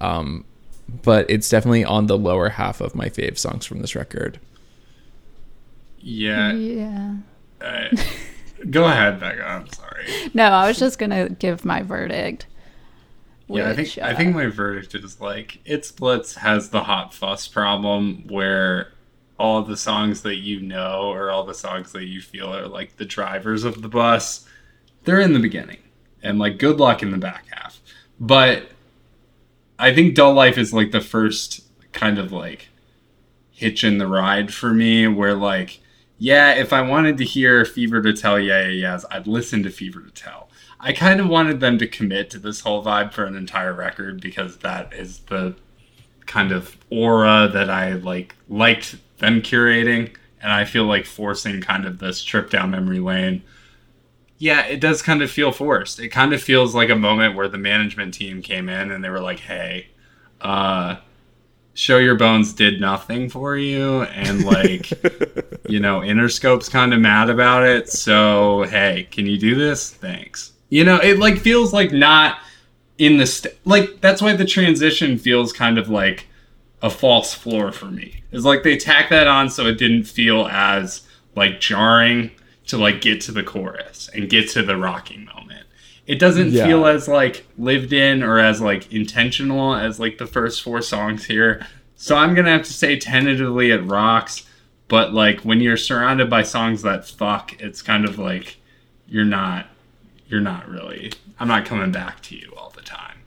[0.00, 0.44] um,
[0.88, 4.38] but it's definitely on the lower half of my fave songs from this record.
[5.98, 7.14] yeah Yeah.
[7.60, 7.88] uh,
[8.70, 12.46] go ahead becca i'm sorry No, I was just gonna give my verdict.
[13.48, 16.82] Yeah, I think which, I uh, think my verdict is like it splits has the
[16.84, 18.92] hot fuss problem where
[19.38, 22.96] all the songs that you know or all the songs that you feel are like
[22.96, 24.46] the drivers of the bus,
[25.04, 25.78] they're in the beginning.
[26.22, 27.80] And like good luck in the back half.
[28.20, 28.70] But
[29.78, 31.62] I think Dull Life is like the first
[31.92, 32.68] kind of like
[33.50, 35.80] hitch in the ride for me where like
[36.18, 39.70] yeah, if I wanted to hear Fever to Tell Yeah Yeah Yeahs, I'd listen to
[39.70, 40.48] Fever to Tell.
[40.80, 44.20] I kind of wanted them to commit to this whole vibe for an entire record
[44.20, 45.56] because that is the
[46.26, 51.84] kind of aura that I like liked them curating, and I feel like forcing kind
[51.84, 53.42] of this trip down memory lane.
[54.38, 55.98] Yeah, it does kind of feel forced.
[55.98, 59.08] It kind of feels like a moment where the management team came in and they
[59.08, 59.88] were like, "Hey,
[60.40, 60.96] uh,
[61.76, 64.90] show your bones did nothing for you and like
[65.68, 67.90] you know interscope's kind of mad about it.
[67.90, 69.92] So hey can you do this?
[69.92, 70.52] Thanks.
[70.70, 72.38] You know it like feels like not
[72.98, 76.26] in the st- like that's why the transition feels kind of like
[76.82, 78.22] a false floor for me.
[78.32, 81.02] It's like they tack that on so it didn't feel as
[81.34, 82.30] like jarring
[82.66, 85.66] to like get to the chorus and get to the rocking moment
[86.06, 86.66] it doesn't Yeah.
[86.66, 91.24] feel as like lived in or as like intentional as like the first four songs
[91.26, 94.44] here so i'm gonna have to say tentatively it rocks
[94.88, 98.56] but like when you're surrounded by songs that fuck it's kind of like
[99.08, 99.66] you're not
[100.28, 103.18] you're not really i'm not coming back to you all the time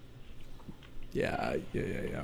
[1.14, 2.24] Yeah, yeah, yeah, yeah.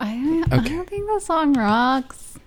[0.00, 2.38] I, I don't think the song rocks.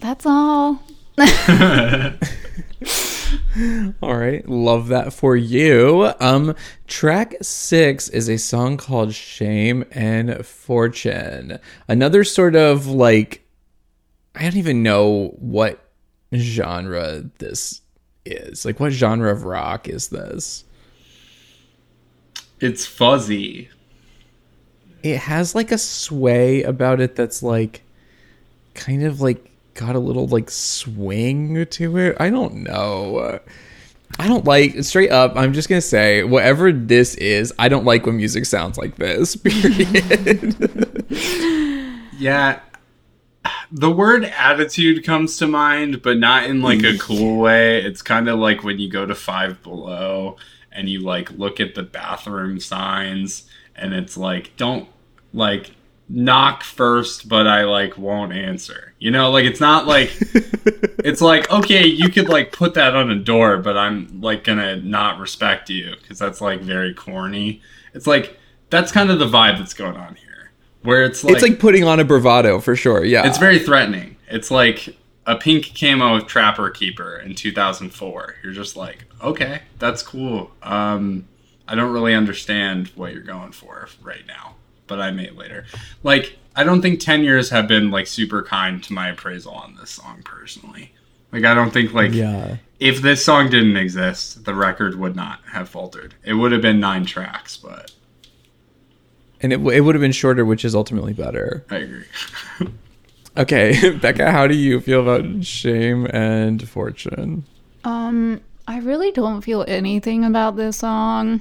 [0.00, 0.82] That's all.
[4.02, 6.12] All right, love that for you.
[6.18, 6.54] Um,
[6.86, 11.58] track six is a song called "Shame and Fortune."
[11.88, 13.44] Another sort of like,
[14.34, 15.84] I don't even know what
[16.34, 17.82] genre this
[18.24, 18.64] is.
[18.64, 20.64] Like, what genre of rock is this?
[22.60, 23.70] it's fuzzy
[25.02, 27.82] It has like a sway about it that's like,
[28.74, 29.49] kind of like
[29.80, 32.16] got a little like swing to it.
[32.20, 33.40] I don't know.
[34.18, 35.32] I don't like straight up.
[35.36, 37.54] I'm just gonna say whatever this is.
[37.58, 39.36] I don't like when music sounds like this.
[39.36, 40.54] Period.
[42.18, 42.60] Yeah.
[43.72, 47.82] The word attitude comes to mind, but not in like a cool way.
[47.82, 50.36] It's kind of like when you go to Five Below
[50.70, 54.88] and you like look at the bathroom signs and it's like, don't
[55.32, 55.70] like
[56.10, 58.92] knock first, but I like won't answer.
[58.98, 60.12] You know, like it's not like
[60.98, 64.76] it's like okay, you could like put that on a door, but I'm like gonna
[64.76, 67.62] not respect you because that's like very corny.
[67.94, 68.38] It's like
[68.68, 70.52] that's kind of the vibe that's going on here,
[70.82, 73.04] where it's like it's like putting on a bravado for sure.
[73.04, 74.16] Yeah, it's very threatening.
[74.28, 74.96] It's like
[75.26, 78.36] a pink camo Trapper Keeper in 2004.
[78.42, 80.50] You're just like, okay, that's cool.
[80.62, 81.28] Um,
[81.68, 84.56] I don't really understand what you're going for right now,
[84.90, 85.64] but I may later.
[86.02, 89.76] Like, I don't think 10 years have been like super kind to my appraisal on
[89.76, 90.92] this song personally.
[91.32, 92.56] Like, I don't think like yeah.
[92.78, 96.14] if this song didn't exist, the record would not have faltered.
[96.24, 97.92] It would have been nine tracks, but
[99.40, 101.64] And it, w- it would have been shorter, which is ultimately better.
[101.70, 102.04] I agree.
[103.36, 107.44] Okay, Becca, how do you feel about shame and fortune?
[107.84, 111.40] Um, I really don't feel anything about this song.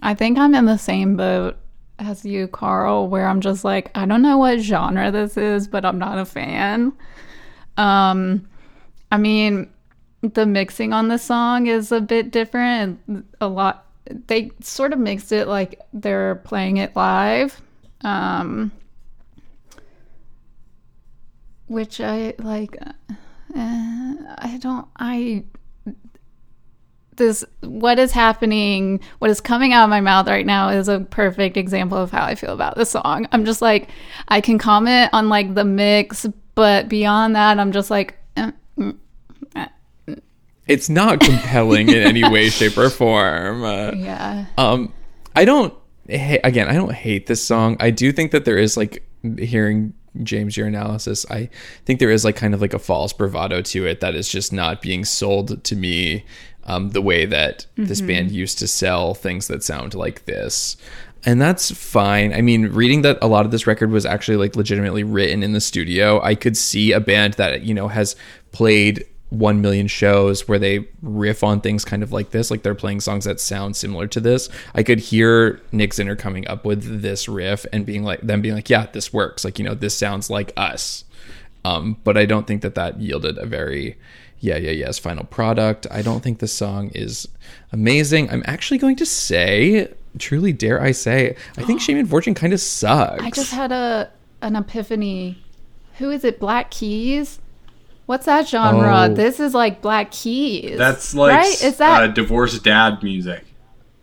[0.00, 1.56] I think I'm in the same boat
[1.98, 5.84] as you, Carl, where I'm just like, I don't know what genre this is, but
[5.84, 6.92] I'm not a fan.
[7.76, 8.48] Um,
[9.12, 9.70] I mean,
[10.32, 12.98] the mixing on the song is a bit different
[13.40, 13.86] a lot
[14.26, 17.60] they sort of mixed it like they're playing it live.
[18.02, 18.72] Um
[21.66, 22.92] which I like uh,
[23.56, 25.44] I don't I
[27.16, 31.00] this what is happening what is coming out of my mouth right now is a
[31.00, 33.88] perfect example of how i feel about this song i'm just like
[34.28, 38.96] i can comment on like the mix but beyond that i'm just like eh, mm,
[39.56, 39.66] eh,
[40.66, 43.62] It's not compelling in any way, shape, or form.
[43.64, 44.92] Uh, yeah Um,
[45.36, 45.74] I don't.
[46.10, 47.76] ha- Again, I don't hate this song.
[47.80, 49.06] I do think that there is like
[49.38, 49.92] hearing
[50.22, 51.26] James your analysis.
[51.28, 51.50] I
[51.84, 54.52] think there is like kind of like a false bravado to it that is just
[54.52, 56.24] not being sold to me
[56.64, 60.76] um, the way that this band used to sell things that sound like this.
[61.26, 62.34] And that's fine.
[62.34, 65.52] I mean, reading that a lot of this record was actually like legitimately written in
[65.52, 68.14] the studio, I could see a band that, you know, has
[68.52, 72.74] played 1 million shows where they riff on things kind of like this like they're
[72.74, 77.02] playing songs that sound similar to this i could hear nick zinner coming up with
[77.02, 79.96] this riff and being like them being like yeah this works like you know this
[79.96, 81.04] sounds like us
[81.64, 83.96] um but i don't think that that yielded a very
[84.44, 85.86] yeah yeah yes final product.
[85.90, 87.26] I don't think the song is
[87.72, 88.30] amazing.
[88.30, 92.52] I'm actually going to say truly dare i say i think shame and fortune kind
[92.52, 94.08] of sucks i just had a
[94.42, 95.42] an epiphany.
[95.98, 96.38] Who is it?
[96.38, 97.40] Black keys?
[98.06, 99.08] What's that genre?
[99.10, 99.14] Oh.
[99.14, 101.62] this is like black keys That's like right?
[101.64, 103.42] Is that uh, divorced dad music.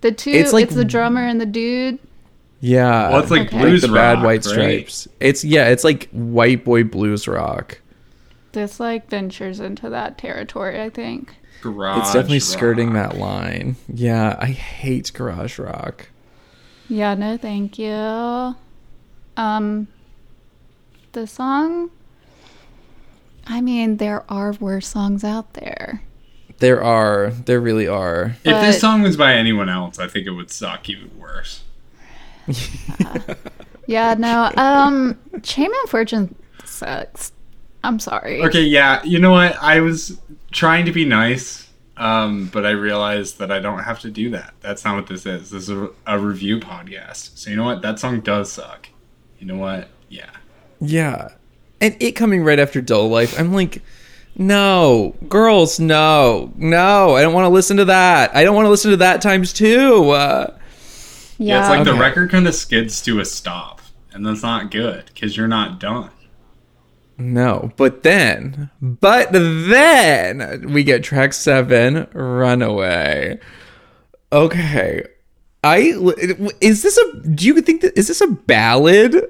[0.01, 1.99] the two it's it's, like- the drummer and the dude?
[2.59, 3.09] Yeah.
[3.09, 3.55] Well, it's like Okay.
[3.55, 4.51] like blues the bad rock, white right?
[4.53, 5.07] stripes.
[5.19, 7.80] It's yeah it's like white boy blues rock
[8.53, 13.75] this like ventures into that territory i think Garage it's definitely skirting that line.
[13.87, 16.09] Yeah, I hate garage rock.
[16.89, 18.55] yeah no thank you
[19.37, 19.87] um
[21.11, 21.91] The song.
[23.47, 26.03] I mean, there are worse songs out there.
[26.59, 27.31] There are.
[27.31, 28.37] There really are.
[28.45, 31.63] If this song was by anyone else, I think it would suck even worse.
[33.87, 34.49] Yeah, no.
[34.55, 37.33] Um, Shame and Fortune sucks.
[37.83, 38.41] I'm sorry.
[38.43, 39.55] Okay, yeah, you know what?
[39.61, 40.19] I was
[40.51, 41.67] trying to be nice,
[41.97, 44.53] um, but I realized that I don't have to do that.
[44.61, 45.49] That's not what this is.
[45.49, 47.37] This is a, a review podcast.
[47.37, 47.81] So you know what?
[47.81, 48.89] That song does suck.
[49.39, 49.89] You know what?
[50.09, 50.29] Yeah.
[50.79, 51.29] Yeah.
[51.79, 53.81] And it coming right after Dull Life, I'm like,
[54.37, 58.35] no, girls, no, no, I don't want to listen to that.
[58.35, 60.11] I don't want to listen to that times two.
[60.11, 60.55] Uh,
[61.39, 63.81] Yeah, it's like the record kind of skids to a stop,
[64.13, 66.11] and that's not good because you're not done.
[67.21, 73.39] No, but then, but then we get track seven, Runaway.
[74.31, 75.03] Okay.
[75.63, 75.93] I
[76.59, 79.29] is this a do you think that is this a ballad?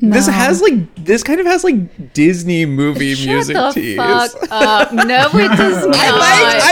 [0.00, 3.96] This has like this kind of has like Disney movie Shut music the tease.
[3.96, 4.92] fuck up.
[4.92, 5.96] No, it does not.
[5.96, 6.10] I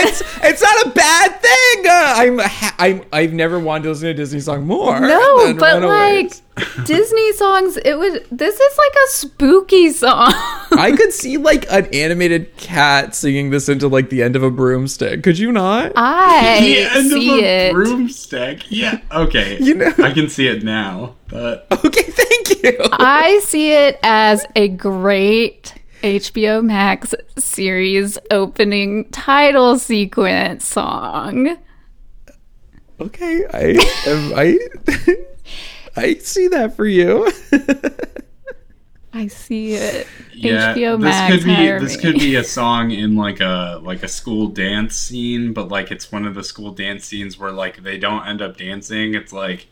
[0.05, 0.07] like.
[0.07, 1.85] It's, it's not a bad thing.
[1.85, 2.49] Uh, I'm.
[2.49, 3.03] Ha- I'm.
[3.13, 4.99] I've never wanted to listen to a Disney song more.
[4.99, 6.41] no, than but Runaways.
[6.57, 8.25] like Disney songs, it would.
[8.31, 10.31] This is like a spooky song.
[10.71, 14.49] I could see like an animated cat singing this into like the end of a
[14.51, 15.23] broomstick.
[15.23, 15.91] Could you not?
[15.95, 17.73] I the end see of a it.
[17.73, 18.71] broomstick.
[18.71, 18.99] Yeah.
[19.11, 19.57] Okay.
[19.61, 22.77] You know- I can see it now, but Okay, thank you.
[22.93, 25.73] I see it as a great
[26.03, 31.57] HBO Max series opening title sequence song.
[32.99, 34.09] Okay, I.
[34.09, 34.57] am- I.
[35.95, 37.31] I see that for you.
[39.13, 40.05] I see it.
[40.33, 41.33] yeah, HBO this Max.
[41.35, 42.01] could be this me.
[42.03, 46.11] could be a song in like a like a school dance scene, but like it's
[46.11, 49.15] one of the school dance scenes where like they don't end up dancing.
[49.15, 49.67] It's like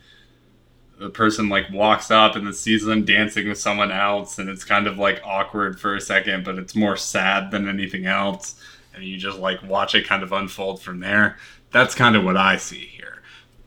[0.98, 4.64] the person like walks up and then sees them dancing with someone else, and it's
[4.64, 8.56] kind of like awkward for a second, but it's more sad than anything else,
[8.96, 11.38] and you just like watch it kind of unfold from there.
[11.72, 12.95] That's kind of what I see here,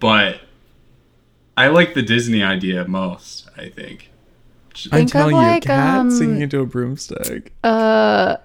[0.00, 0.40] but
[1.56, 3.48] I like the Disney idea most.
[3.56, 4.10] I think.
[4.86, 7.52] I'm Think of, telling like, you, a cat um, singing into a broomstick.
[7.64, 8.36] Uh,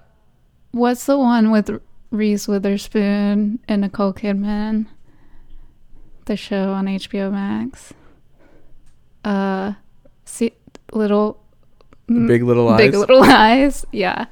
[0.72, 1.80] what's the one with
[2.10, 4.86] Reese Witherspoon and Nicole Kidman?
[6.24, 7.92] The show on HBO Max.
[9.24, 9.74] Uh,
[10.24, 10.52] see,
[10.92, 11.40] little
[12.08, 12.78] Big Little Lies.
[12.78, 13.86] Big Little Lies.
[13.92, 14.26] Yeah,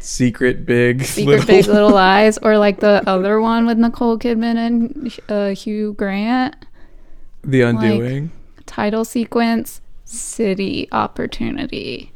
[0.00, 5.20] Secret Big secret Big Little Lies, or like the other one with Nicole Kidman and
[5.28, 6.54] uh, Hugh Grant.
[7.48, 8.30] The Undoing.
[8.66, 12.12] Title sequence: City Opportunity.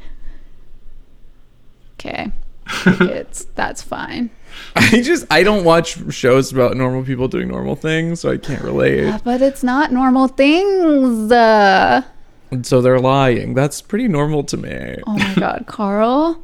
[1.94, 2.30] Okay,
[2.86, 4.30] it's that's fine.
[4.76, 8.62] I just I don't watch shows about normal people doing normal things, so I can't
[8.62, 9.20] relate.
[9.24, 11.32] But it's not normal things.
[11.32, 12.02] Uh,
[12.50, 13.54] And so they're lying.
[13.54, 14.96] That's pretty normal to me.
[15.06, 16.42] oh my god, Carl.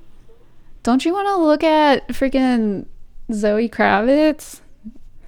[0.83, 2.87] Don't you want to look at freaking
[3.33, 4.61] Zoe Kravitz?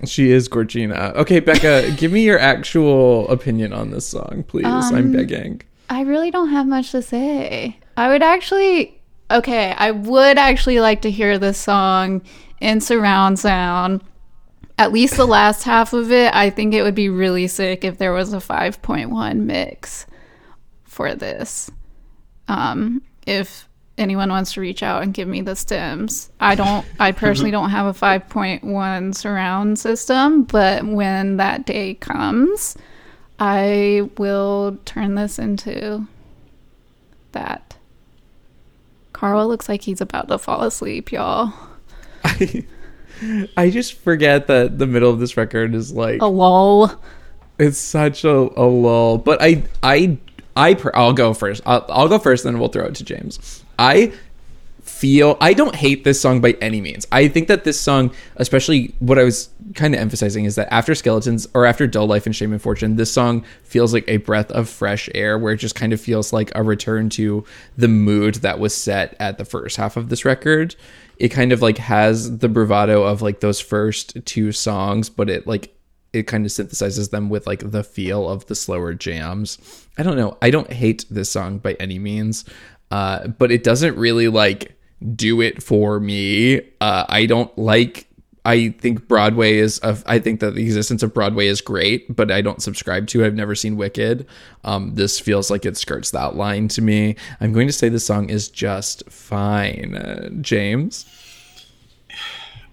[0.05, 1.15] She is Gorgina.
[1.17, 4.65] Okay, Becca, give me your actual opinion on this song, please.
[4.67, 5.63] I'm Um, begging.
[5.89, 7.79] I really don't have much to say.
[7.97, 8.97] I would actually
[9.31, 12.23] okay, I would actually like to hear this song
[12.61, 14.03] in surround sound.
[14.79, 16.35] At least the last half of it.
[16.35, 20.07] I think it would be really sick if there was a 5.1 mix
[20.85, 21.71] for this.
[22.49, 23.69] Um if
[24.01, 26.31] anyone wants to reach out and give me the stems.
[26.41, 32.77] I don't I personally don't have a 5.1 surround system, but when that day comes,
[33.39, 36.07] I will turn this into
[37.33, 37.77] that.
[39.13, 41.53] Carl looks like he's about to fall asleep, y'all.
[42.25, 42.65] I,
[43.57, 46.99] I just forget that the middle of this record is like A lull.
[47.59, 49.19] it's such a, a lull.
[49.19, 50.17] But I I
[50.57, 51.63] I I'll go first.
[51.67, 53.65] I'll, I'll go first, then we'll throw it to James.
[53.81, 54.13] I
[54.83, 57.07] feel I don't hate this song by any means.
[57.11, 60.95] I think that this song, especially what I was kind of emphasizing, is that after
[60.95, 64.51] Skeletons or after Dull Life and Shame and Fortune, this song feels like a breath
[64.53, 67.45] of fresh air, where it just kind of feels like a return to
[67.79, 70.77] the mood that was set at the first half of this record.
[71.17, 75.47] It kind of like has the bravado of like those first two songs, but it
[75.47, 75.75] like
[76.13, 79.87] it kind of synthesizes them with like the feel of the slower jams.
[79.97, 80.37] I don't know.
[80.43, 82.45] I don't hate this song by any means,
[82.91, 84.77] uh, but it doesn't really like
[85.15, 86.61] do it for me.
[86.81, 88.07] Uh, I don't like.
[88.45, 89.81] I think Broadway is.
[89.83, 93.23] A, I think that the existence of Broadway is great, but I don't subscribe to.
[93.23, 93.27] it.
[93.27, 94.27] I've never seen Wicked.
[94.65, 97.17] Um, this feels like it skirts that line to me.
[97.41, 99.95] I'm going to say the song is just fine.
[99.95, 101.05] Uh, James.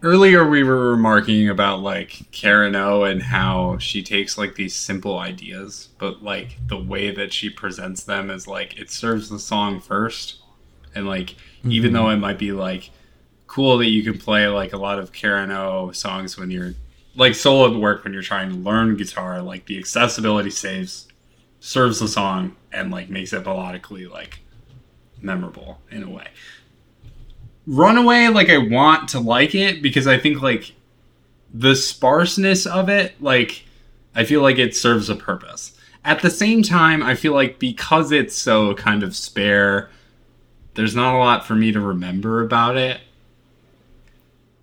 [0.04, 5.18] Earlier we were remarking about like Karen O and how she takes like these simple
[5.18, 9.80] ideas, but like the way that she presents them is like it serves the song
[9.80, 10.42] first.
[10.96, 11.94] And like even mm-hmm.
[11.94, 12.92] though it might be like
[13.48, 16.74] cool that you can play like a lot of Karen O songs when you're
[17.16, 21.08] like solo work when you're trying to learn guitar, like the accessibility saves
[21.60, 24.40] serves the song and like makes it melodically like
[25.22, 26.28] memorable in a way.
[27.68, 30.74] Runaway, like I want to like it because I think like
[31.54, 33.66] the sparseness of it, like
[34.16, 35.78] I feel like it serves a purpose.
[36.06, 39.90] At the same time, I feel like because it's so kind of spare,
[40.76, 43.02] there's not a lot for me to remember about it.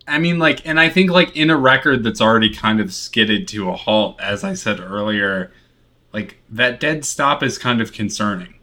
[0.08, 3.46] I mean, like, and I think like in a record that's already kind of skidded
[3.48, 5.52] to a halt, as I said earlier,
[6.12, 8.54] like that dead stop is kind of concerning.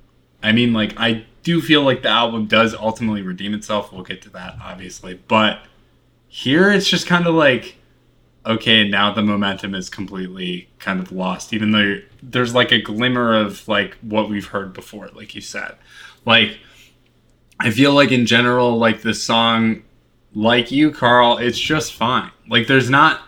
[0.42, 3.92] I mean, like, I do feel like the album does ultimately redeem itself.
[3.92, 5.16] We'll get to that, obviously.
[5.28, 5.60] But
[6.28, 7.78] here it's just kind of like,
[8.46, 13.36] okay, now the momentum is completely kind of lost, even though there's like a glimmer
[13.36, 15.76] of like what we've heard before, like you said.
[16.26, 16.60] Like,
[17.60, 19.84] I feel like in general, like the song,
[20.34, 22.32] like you, Carl, it's just fine.
[22.48, 23.22] Like, there's not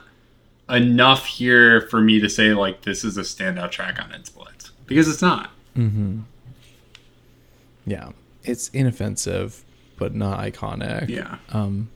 [0.70, 4.72] enough here for me to say, like, this is a standout track on It's Blitz.
[4.88, 5.52] Because it's not.
[5.78, 6.22] Mm-hmm.
[7.86, 8.10] Yeah,
[8.44, 9.64] it's inoffensive,
[9.98, 11.10] but not iconic.
[11.10, 11.38] Yeah.
[11.50, 11.90] Um,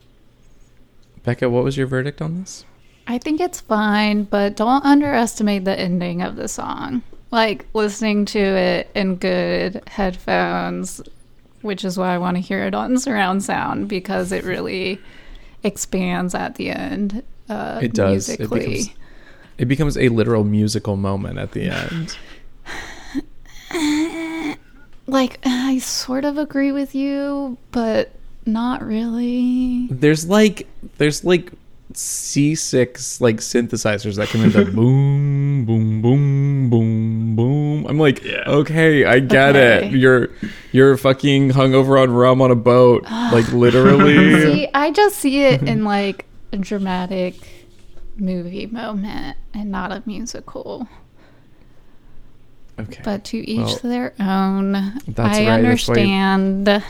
[1.24, 2.66] Becca, what was your verdict on this?
[3.08, 7.04] I think it's fine, but don't underestimate the ending of the song.
[7.32, 11.02] Like listening to it in good headphones,
[11.62, 15.00] which is why I want to hear it on surround sound because it really
[15.64, 17.24] expands at the end.
[17.50, 18.30] Uh, It does.
[18.30, 18.90] It becomes,
[19.58, 22.18] it becomes a literal musical moment at the end.
[25.08, 28.12] Like I sort of agree with you, but
[28.46, 29.88] not really.
[29.92, 31.52] there's like there's like
[31.94, 37.86] C6 like synthesizers that come into boom boom boom boom boom.
[37.88, 38.44] I'm like, Yeah.
[38.48, 39.88] okay, I get Okay.
[39.88, 39.94] it.
[39.94, 40.30] You're
[40.72, 44.42] you're fucking hungover on rum on a boat, like literally.
[44.44, 47.36] See, I just see it in like a dramatic
[48.18, 50.88] movie moment and not a musical.
[52.80, 53.02] Okay.
[53.04, 54.72] But to each Well, their own.
[55.08, 56.84] that's I right, that's understand.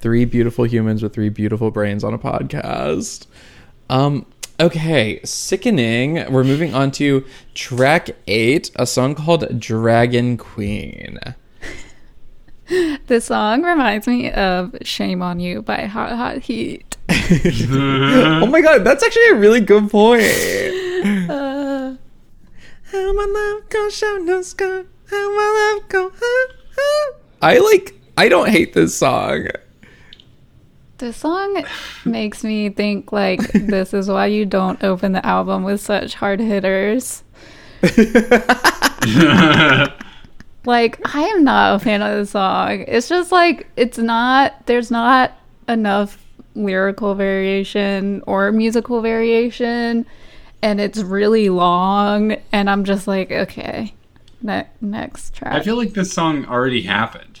[0.00, 3.26] three beautiful humans with three beautiful brains on a podcast.
[3.90, 4.26] Um,
[4.60, 6.30] okay, sickening.
[6.32, 7.24] We're moving on to
[7.54, 11.18] track eight, a song called Dragon Queen.
[13.08, 16.96] This song reminds me of Shame on You by Hot Hot Heat.
[17.10, 20.22] oh my god, that's actually a really good point.
[21.04, 21.43] Uh,
[22.94, 24.84] How my love go show no scar.
[25.10, 26.12] How my love go.
[26.14, 26.46] ah,
[26.78, 27.12] ah.
[27.42, 27.92] I like.
[28.16, 29.48] I don't hate this song.
[30.98, 31.64] this song
[32.04, 36.38] makes me think like this is why you don't open the album with such hard
[36.38, 37.24] hitters.
[40.66, 42.84] Like I am not a fan of the song.
[42.88, 45.32] It's just like it's not there's not
[45.68, 46.18] enough
[46.54, 50.06] lyrical variation or musical variation
[50.64, 53.94] and it's really long and I'm just like okay.
[54.42, 55.52] Ne- next track.
[55.54, 57.40] I feel like this song already happened.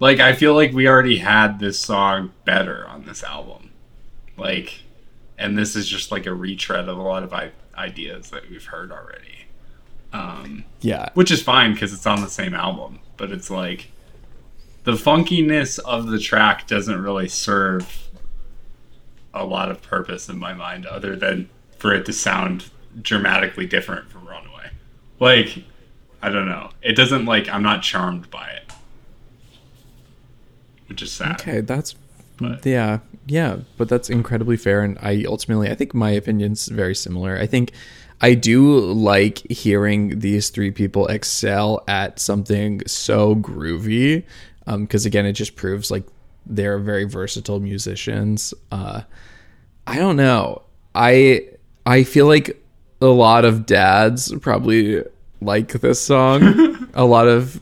[0.00, 3.70] Like I feel like we already had this song better on this album.
[4.36, 4.82] Like
[5.38, 8.64] and this is just like a retread of a lot of I- ideas that we've
[8.64, 9.44] heard already.
[10.12, 11.10] Um Yeah.
[11.14, 13.90] which is fine because it's on the same album, but it's like
[14.84, 18.08] the funkiness of the track doesn't really serve
[19.34, 21.48] a lot of purpose in my mind other than
[21.80, 22.70] for it to sound
[23.02, 24.70] dramatically different from Runaway.
[25.18, 25.64] Like,
[26.22, 26.70] I don't know.
[26.82, 28.72] It doesn't like I'm not charmed by it.
[30.88, 31.40] Which is sad.
[31.40, 31.94] Okay, that's
[32.38, 36.94] But- yeah, yeah, but that's incredibly fair, and I ultimately I think my opinion's very
[36.94, 37.36] similar.
[37.38, 37.72] I think
[38.20, 44.24] I do like hearing these three people excel at something so groovy,
[44.66, 46.04] because again, it just proves like
[46.44, 48.52] they're very versatile musicians.
[48.72, 49.02] Uh,
[49.86, 50.62] I don't know.
[50.94, 51.46] I
[51.90, 52.62] I feel like
[53.00, 55.02] a lot of dads probably
[55.40, 56.88] like this song.
[56.94, 57.60] a lot of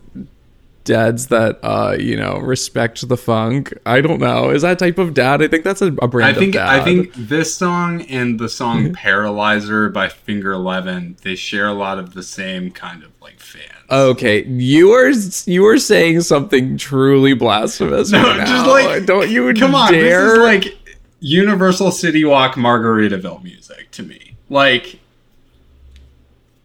[0.84, 3.72] dads that uh you know respect the funk.
[3.86, 4.50] I don't know.
[4.50, 5.42] Is that type of dad?
[5.42, 6.68] I think that's a, a brand I think of dad.
[6.68, 11.98] I think this song and the song Paralyzer by Finger Eleven, they share a lot
[11.98, 13.72] of the same kind of like fans.
[13.90, 15.10] Okay, you are
[15.46, 18.10] you are saying something truly blasphemous.
[18.10, 20.24] No, right just like- don't you Come on, dare?
[20.24, 20.77] this is like
[21.20, 24.36] Universal City Walk Margaritaville music to me.
[24.48, 24.98] Like,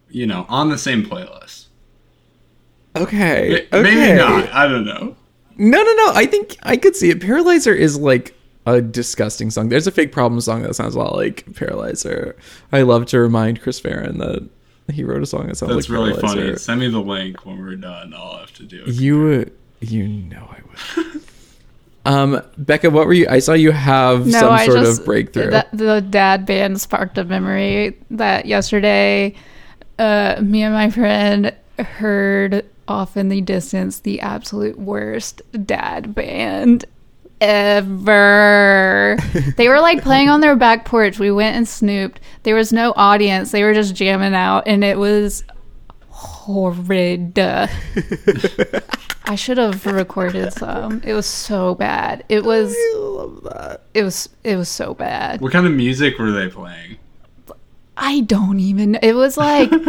[0.10, 1.66] you know, on the same playlist.
[2.96, 4.52] okay, M- Maybe not.
[4.54, 5.16] I don't know.
[5.58, 6.12] No, no, no.
[6.14, 7.22] I think I could see it.
[7.22, 8.36] Paralyzer is like
[8.66, 9.70] a disgusting song.
[9.70, 12.36] There's a fake problem song that sounds a lot like Paralyzer.
[12.72, 14.48] I love to remind Chris Farren that
[14.92, 16.42] he wrote a song that sounds That's like really Paralyzer.
[16.46, 16.58] funny.
[16.58, 18.14] Send me the link when we're done.
[18.16, 18.90] I'll have to do it.
[18.90, 19.52] You,
[19.82, 20.60] you know I
[21.02, 21.22] would.
[22.06, 23.28] um, Becca, what were you?
[23.30, 25.52] I saw you have No, some I sort just of breakthrough.
[25.52, 29.36] The, the dad band sparked a memory that yesterday,
[30.00, 36.86] uh, me and my friend heard off in the distance the absolute worst dad band
[37.40, 39.18] ever.
[39.58, 41.20] they were like playing on their back porch.
[41.20, 42.20] We went and snooped.
[42.44, 43.52] There was no audience.
[43.52, 45.44] They were just jamming out, and it was
[46.10, 47.40] horrid.
[49.26, 51.02] I should have recorded some.
[51.04, 52.26] It was so bad.
[52.28, 52.76] It was.
[52.76, 53.82] I love that.
[53.94, 54.30] It was.
[54.44, 55.42] It was so bad.
[55.42, 56.98] What kind of music were they playing?
[57.96, 58.96] I don't even.
[58.96, 59.72] It was like.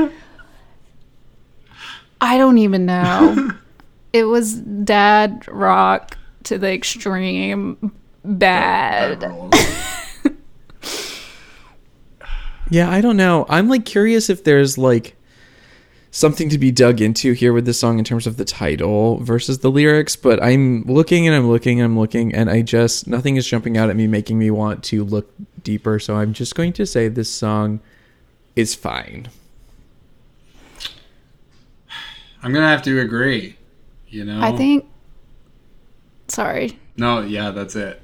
[2.21, 3.51] I don't even know.
[4.15, 7.93] It was dad rock to the extreme.
[8.25, 9.19] Bad.
[9.19, 9.55] That rules.
[12.71, 13.47] Yeah, I don't know.
[13.49, 15.17] I'm like curious if there's like
[16.15, 19.59] something to be dug into here with this song in terms of the title versus
[19.59, 23.35] the lyrics, but I'm looking and I'm looking and I'm looking and I just nothing
[23.35, 25.29] is jumping out at me making me want to look
[25.65, 25.99] deeper.
[25.99, 27.81] So I'm just going to say this song
[28.55, 29.29] is fine.
[32.45, 33.57] I'm gonna have to agree.
[34.09, 34.41] You know.
[34.41, 34.87] I think.
[36.29, 36.79] Sorry.
[36.97, 38.01] No, yeah, that's it.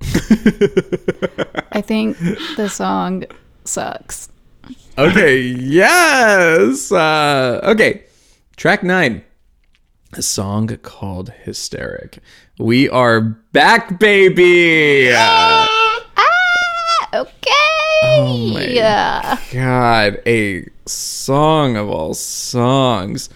[1.70, 2.18] I think
[2.56, 3.24] the song
[3.64, 4.28] sucks.
[4.98, 6.90] Okay, yes.
[6.90, 8.04] Uh, okay,
[8.56, 9.22] track nine.
[10.14, 12.20] A song called Hysteric.
[12.58, 15.10] We are back, baby.
[16.18, 17.52] Ah, okay.
[18.04, 19.38] Oh my yeah.
[19.52, 23.28] God, a song of all songs.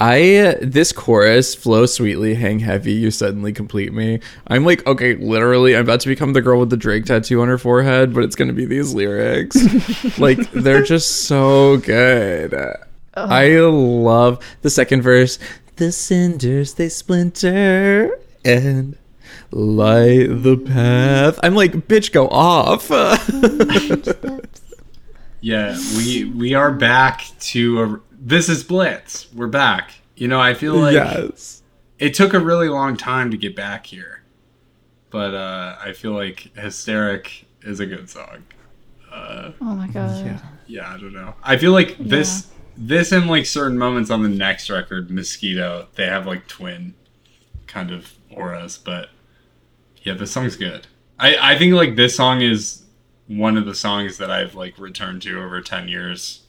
[0.00, 4.20] I this chorus flow sweetly, hang heavy, you suddenly complete me.
[4.46, 7.48] I'm like, okay, literally, I'm about to become the girl with the Drake tattoo on
[7.48, 10.18] her forehead, but it's gonna be these lyrics.
[10.18, 12.54] like they're just so good.
[13.14, 15.38] I love the second verse.
[15.76, 18.96] The cinders they splinter and
[19.50, 21.38] light the path.
[21.42, 22.90] I'm like, bitch, go off.
[25.44, 29.30] Yeah, we we are back to a, this is Blitz.
[29.34, 29.92] We're back.
[30.16, 31.62] You know, I feel like yes.
[31.98, 34.22] it took a really long time to get back here,
[35.10, 38.44] but uh, I feel like Hysteric is a good song.
[39.12, 40.24] Uh, Oh my god.
[40.24, 40.38] Yeah.
[40.66, 41.34] yeah, I don't know.
[41.42, 46.06] I feel like this this and like certain moments on the next record, Mosquito, they
[46.06, 46.94] have like twin
[47.66, 49.10] kind of auras, but
[50.02, 50.86] yeah, this song's good.
[51.18, 52.84] I I think like this song is
[53.26, 56.43] one of the songs that I've like returned to over 10 years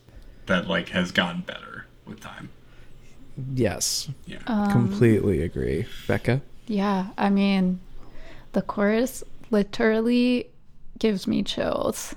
[0.46, 2.50] that like has gotten better with time.
[3.54, 4.10] Yes.
[4.26, 4.40] Yeah.
[4.48, 5.86] Um, Completely agree.
[6.08, 6.42] Becca?
[6.68, 7.80] Yeah, I mean,
[8.54, 10.48] the chorus literally
[11.00, 12.16] gives me chills.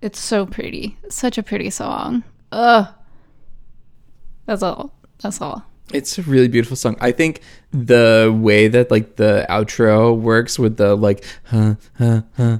[0.00, 0.96] It's so pretty.
[1.08, 2.24] Such a pretty song.
[2.50, 2.88] Ugh.
[4.46, 4.92] That's all.
[5.22, 5.64] That's all.
[5.92, 6.96] It's a really beautiful song.
[7.00, 7.40] I think
[7.72, 12.56] the way that like the outro works with the like huh, huh, huh,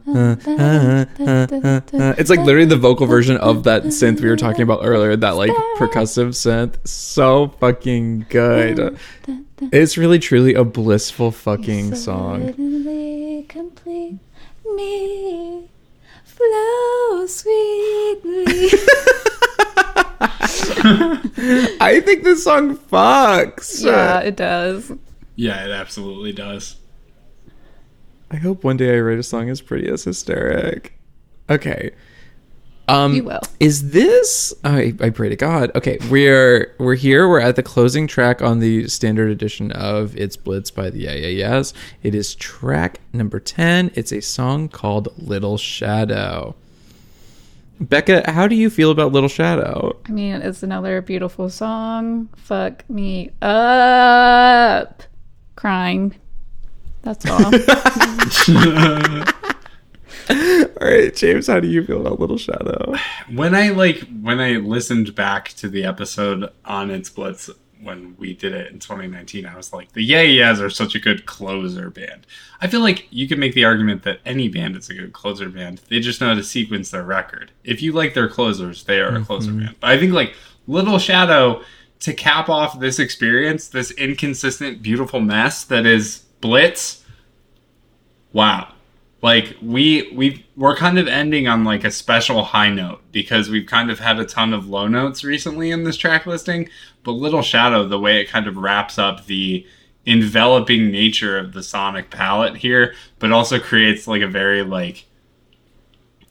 [2.19, 5.37] it's like literally the vocal version of that synth we were talking about earlier, that
[5.37, 6.77] like percussive synth.
[6.87, 8.99] So fucking good.
[9.71, 12.53] It's really truly a blissful fucking song.
[13.49, 14.19] Complete
[14.65, 15.69] me,
[16.25, 18.71] flow sweetly.
[21.81, 23.85] I think this song fucks.
[23.85, 24.93] yeah, it does.
[25.37, 26.77] Yeah, it absolutely does.
[28.31, 30.99] I hope one day I write a song as pretty as hysteric.
[31.51, 31.91] Okay.
[32.89, 33.41] Um You will.
[33.61, 35.71] Is this I, I pray to God.
[35.75, 37.29] Okay, we're we're here.
[37.29, 41.15] We're at the closing track on the standard edition of It's Blitz by the Yeah
[41.15, 41.75] Yeah Yeahs.
[42.03, 43.93] It is track number 10.
[43.95, 46.55] It's a song called Little Shadow.
[47.81, 49.97] Becca, how do you feel about Little Shadow?
[50.07, 52.29] I mean, it's another beautiful song.
[52.37, 55.03] Fuck me up.
[55.57, 56.15] Crying.
[57.03, 57.45] That's all.
[60.31, 62.95] All right, James, how do you feel about Little Shadow?
[63.35, 67.51] When I like when I listened back to the episode on It's Blitz
[67.83, 70.99] when we did it in 2019, I was like, the Yeah Yeahs are such a
[70.99, 72.27] good closer band.
[72.61, 75.49] I feel like you could make the argument that any band is a good closer
[75.49, 75.81] band.
[75.89, 77.51] They just know how to sequence their record.
[77.65, 79.25] If you like their closers, they are a mm-hmm.
[79.25, 79.77] closer band.
[79.81, 80.35] But I think like
[80.67, 81.63] Little Shadow
[82.01, 87.05] to cap off this experience, this inconsistent, beautiful mess that is Blitz.
[88.33, 88.72] Wow.
[89.23, 93.67] Like we we we're kind of ending on like a special high note because we've
[93.67, 96.69] kind of had a ton of low notes recently in this track listing,
[97.05, 99.65] but Little Shadow the way it kind of wraps up the
[100.05, 105.07] enveloping nature of the sonic palette here, but also creates like a very like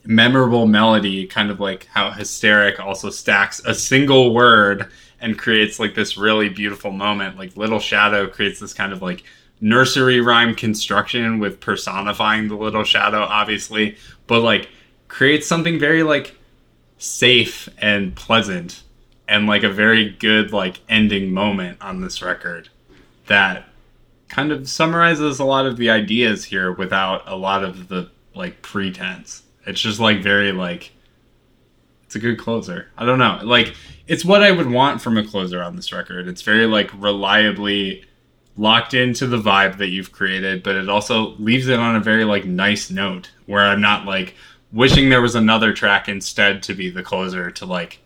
[0.04, 5.94] memorable melody, kind of like how hysteric also stacks a single word and creates like
[5.94, 7.38] this really beautiful moment.
[7.38, 9.24] Like Little Shadow creates this kind of like
[9.62, 13.96] nursery rhyme construction with personifying the little shadow, obviously,
[14.26, 14.68] but like
[15.08, 16.36] creates something very like
[16.98, 18.82] safe and pleasant
[19.28, 22.68] and like a very good like ending moment on this record
[23.26, 23.64] that
[24.28, 28.60] kind of summarizes a lot of the ideas here without a lot of the like
[28.62, 29.42] pretense.
[29.64, 30.90] It's just like very like
[32.04, 32.90] it's a good closer.
[32.98, 33.38] I don't know.
[33.44, 33.74] Like
[34.08, 36.26] it's what I would want from a closer on this record.
[36.26, 38.04] It's very like reliably
[38.56, 42.24] locked into the vibe that you've created, but it also leaves it on a very
[42.24, 44.34] like nice note where I'm not like
[44.72, 48.00] wishing there was another track instead to be the closer to like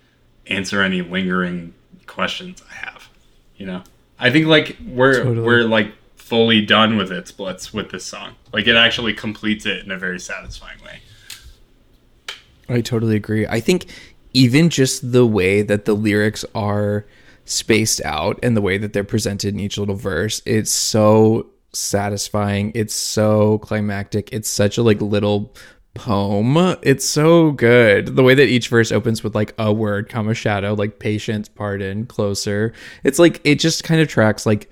[0.46, 1.74] answer any lingering
[2.06, 3.08] questions I have.
[3.56, 3.82] You know?
[4.18, 5.46] I think like we're Totally.
[5.46, 8.34] we're like fully done with It's Blitz with this song.
[8.52, 11.00] Like it actually completes it in a very satisfying way.
[12.68, 13.46] I totally agree.
[13.46, 13.86] I think
[14.32, 17.06] even just the way that the lyrics are
[17.46, 22.72] spaced out and the way that they're presented in each little verse, it's so satisfying.
[22.74, 24.32] It's so climactic.
[24.32, 25.54] It's such a like little
[25.94, 26.56] poem.
[26.82, 28.16] It's so good.
[28.16, 32.06] The way that each verse opens with like a word, comma shadow, like patience, pardon,
[32.06, 32.72] closer.
[33.02, 34.70] It's like it just kind of tracks like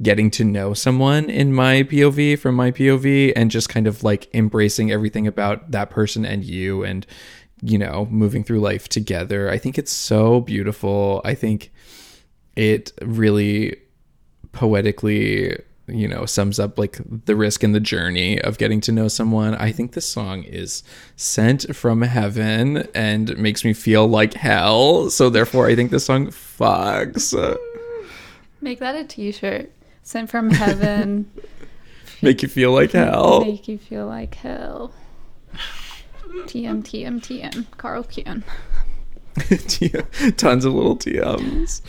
[0.00, 4.32] getting to know someone in my POV from my POV and just kind of like
[4.32, 7.04] embracing everything about that person and you and
[7.62, 9.50] you know moving through life together.
[9.50, 11.20] I think it's so beautiful.
[11.24, 11.72] I think
[12.58, 13.76] it really
[14.52, 15.56] poetically
[15.86, 19.54] you know sums up like the risk and the journey of getting to know someone
[19.54, 20.82] i think this song is
[21.16, 26.26] sent from heaven and makes me feel like hell so therefore i think this song
[26.26, 27.32] fucks
[28.60, 29.70] Make that a t-shirt.
[30.02, 31.30] Sent from heaven.
[32.22, 34.92] make you feel like hell Make you feel like hell.
[36.46, 37.66] TM, TM, TM.
[37.76, 38.42] Carl Kuhn.
[39.68, 39.88] T-
[40.36, 41.82] tons of little TMs.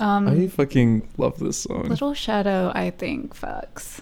[0.00, 1.84] Um, I fucking love this song.
[1.88, 4.00] Little Shadow, I think, fucks.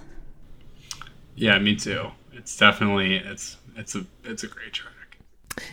[1.35, 2.07] Yeah, me too.
[2.33, 5.19] It's definitely it's it's a it's a great track.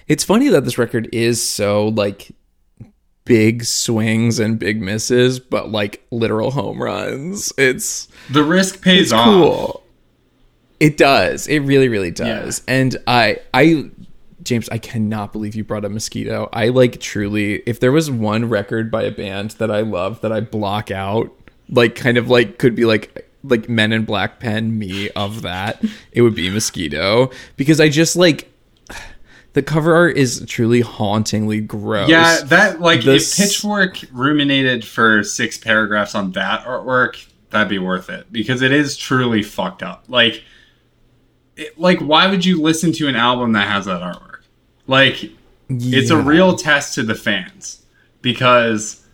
[0.07, 2.31] It's funny that this record is so like
[3.25, 7.51] big swings and big misses, but like literal home runs.
[7.57, 9.25] It's The risk pays it's off.
[9.25, 9.83] cool.
[10.79, 11.47] It does.
[11.47, 12.61] It really, really does.
[12.67, 13.89] And I, I,
[14.47, 16.49] James, I cannot believe you brought up Mosquito.
[16.53, 20.31] I like truly, if there was one record by a band that I love that
[20.31, 21.33] I block out,
[21.69, 25.83] like kind of like could be like like Men in Black pen me of that,
[26.11, 28.51] it would be Mosquito because I just like
[29.53, 32.09] the cover art is truly hauntingly gross.
[32.09, 37.79] Yeah, that like The if Pitchfork ruminated for six paragraphs on that artwork, that'd be
[37.79, 40.03] worth it because it is truly fucked up.
[40.07, 40.43] Like,
[41.55, 44.26] it, like why would you listen to an album that has that artwork?
[44.87, 45.31] Like,
[45.69, 47.85] it's a real test to the fans
[48.21, 49.05] because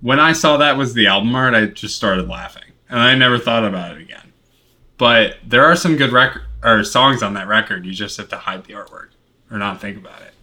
[0.00, 3.38] when I saw that was the album art, I just started laughing and I never
[3.38, 4.32] thought about it again.
[4.98, 7.86] But there are some good record or songs on that record.
[7.86, 9.10] You just have to hide the artwork
[9.50, 10.34] or not think about it.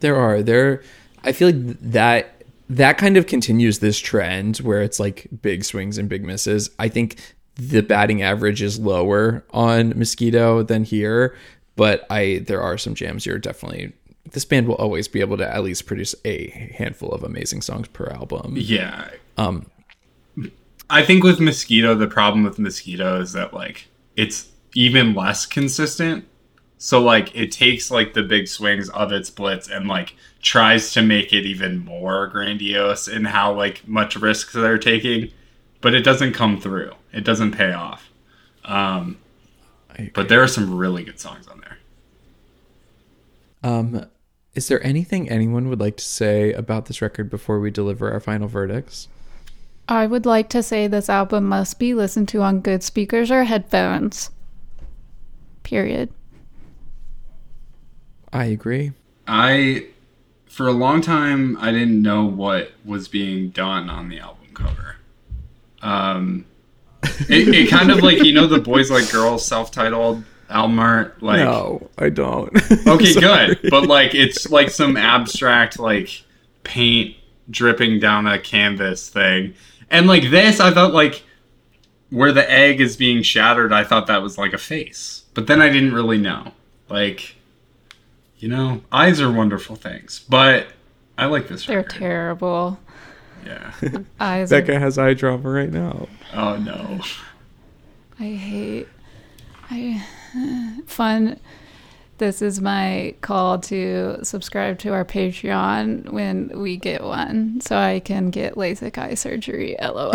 [0.00, 0.82] There are there.
[1.22, 5.98] I feel like that that kind of continues this trend where it's like big swings
[5.98, 6.70] and big misses.
[6.78, 7.16] I think
[7.56, 11.36] the batting average is lower on Mosquito than here,
[11.76, 13.92] but I there are some jams you're Definitely,
[14.32, 17.88] this band will always be able to at least produce a handful of amazing songs
[17.88, 18.54] per album.
[18.56, 19.10] Yeah.
[19.36, 19.66] Um,
[20.90, 26.26] I think with Mosquito, the problem with Mosquito is that like it's even less consistent.
[26.78, 31.02] So like it takes like the big swings of It's Blitz and like tries to
[31.02, 35.30] make it even more grandiose in how like much risk they're taking,
[35.80, 36.92] but it doesn't come through.
[37.12, 38.10] It doesn't pay off.
[38.64, 39.18] Um,
[40.14, 41.78] but there are some really good songs on there.
[43.62, 44.06] um,
[44.54, 48.20] is there anything anyone would like to say about this record before we deliver our
[48.20, 49.08] final verdicts?
[49.88, 53.44] I would like to say this album must be listened to on good speakers or
[53.44, 54.30] headphones.
[55.62, 56.10] Period.
[58.32, 58.92] I agree.
[59.26, 59.86] I,
[60.46, 64.96] for a long time, I didn't know what was being done on the album cover.
[65.82, 66.46] Um,
[67.28, 71.22] it, it kind of like you know the Boys Like Girls self-titled album art.
[71.22, 72.50] Like, no, I don't.
[72.86, 76.22] okay, good, but like it's like some abstract like
[76.62, 77.16] paint
[77.50, 79.54] dripping down a canvas thing,
[79.90, 81.22] and like this, I thought like
[82.10, 85.60] where the egg is being shattered, I thought that was like a face, but then
[85.60, 86.52] I didn't really know.
[86.88, 87.34] Like,
[88.38, 90.68] you know, eyes are wonderful things, but
[91.18, 91.66] I like this.
[91.66, 91.98] They're record.
[91.98, 92.78] terrible.
[93.44, 93.72] Yeah.
[94.20, 94.52] Eyes.
[94.52, 96.08] are- Becca has eye drama right now.
[96.32, 97.00] Oh no.
[98.20, 98.88] I hate.
[99.70, 100.04] I
[100.86, 101.38] fun.
[102.18, 107.98] This is my call to subscribe to our Patreon when we get one, so I
[108.00, 109.74] can get LASIK eye surgery.
[109.82, 110.12] LOL.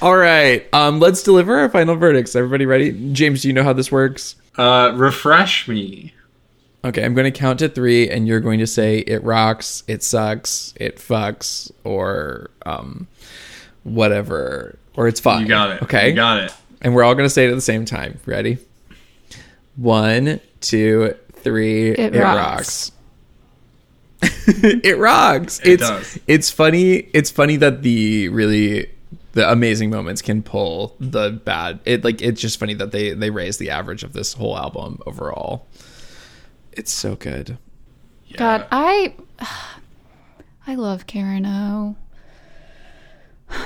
[0.00, 2.36] All right, um, let's deliver our final verdicts.
[2.36, 2.92] Everybody ready?
[3.12, 4.36] James, do you know how this works?
[4.56, 6.12] Uh, refresh me.
[6.84, 10.02] Okay, I'm going to count to three, and you're going to say it rocks, it
[10.02, 13.08] sucks, it fucks, or um,
[13.82, 15.42] whatever, or it's fine.
[15.42, 15.82] You got it.
[15.82, 16.54] Okay, You got it.
[16.80, 18.20] and we're all going to say it at the same time.
[18.26, 18.58] Ready?
[19.76, 21.90] One, two, three.
[21.90, 22.92] It, rocks.
[24.22, 24.42] rocks.
[24.48, 25.60] it rocks.
[25.60, 26.18] It it's does.
[26.26, 27.08] it's funny.
[27.12, 28.90] It's funny that the really
[29.32, 31.78] the amazing moments can pull the bad.
[31.84, 35.00] It like it's just funny that they they raise the average of this whole album
[35.06, 35.66] overall.
[36.78, 37.58] It's so good.
[38.28, 38.36] Yeah.
[38.36, 39.14] God, I
[40.66, 41.96] I love Karen O.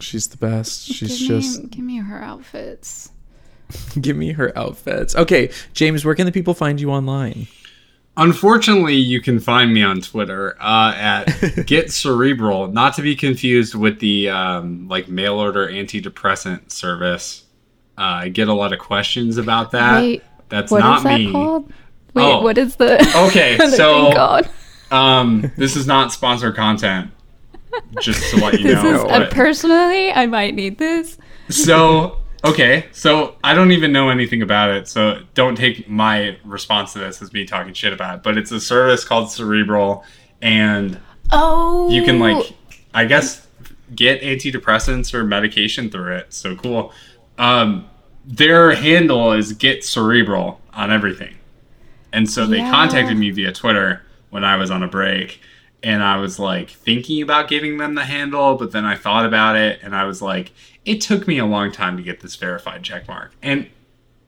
[0.00, 0.82] She's the best.
[0.82, 3.10] She's give just give me her outfits.
[4.00, 5.16] give me her outfits.
[5.16, 7.48] Okay, James, where can the people find you online?
[8.18, 11.24] Unfortunately, you can find me on Twitter uh, at
[11.66, 17.44] Get Cerebral, not to be confused with the um, like mail order antidepressant service.
[17.96, 20.02] Uh, I get a lot of questions about that.
[20.02, 21.32] Wait, That's What is not that me.
[21.32, 21.72] called?
[22.14, 22.40] Wait, Oh.
[22.42, 22.94] what is the
[23.28, 24.42] Okay, so-?
[24.90, 27.10] Um, this is not sponsored content.
[28.00, 28.94] Just to let you This know.
[28.94, 31.18] is uh, personally, I might need this.
[31.50, 36.92] so okay so i don't even know anything about it so don't take my response
[36.92, 40.04] to this as me talking shit about it but it's a service called cerebral
[40.42, 41.00] and
[41.32, 42.52] Oh, you can like
[42.92, 43.46] i guess
[43.94, 46.92] get antidepressants or medication through it so cool
[47.38, 47.88] um
[48.26, 51.34] their handle is get cerebral on everything.
[52.12, 52.70] And so they Yeah.
[52.70, 55.40] contacted me via twitter when i was on a break
[55.82, 59.54] and i was like thinking about giving them the handle but then i thought about
[59.56, 60.50] it and i was like
[60.84, 63.32] it took me a long time to get this verified check mark.
[63.42, 63.66] And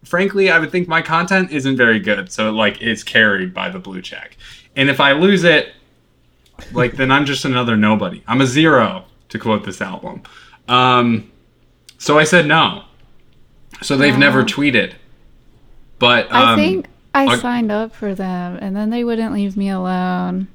[0.04, 3.78] frankly i would think my content isn't very good so like it's carried by the
[3.78, 4.36] blue check.
[4.76, 5.72] And if i lose it
[6.72, 8.22] like then i'm just another nobody.
[8.28, 10.22] I'm a zero to quote this album.
[10.68, 11.30] Um
[11.98, 12.84] so i said no
[13.82, 14.94] so they've never tweeted
[15.98, 19.56] but um, I think I I'll- signed up for them, and then they wouldn't leave
[19.56, 20.46] me alone.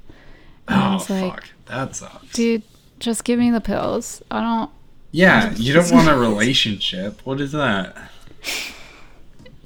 [0.66, 2.62] And I oh was like, fuck that sucks dude,
[2.98, 4.22] just give me the pills.
[4.30, 4.70] I don't.
[5.10, 8.10] yeah you don't want a relationship what is that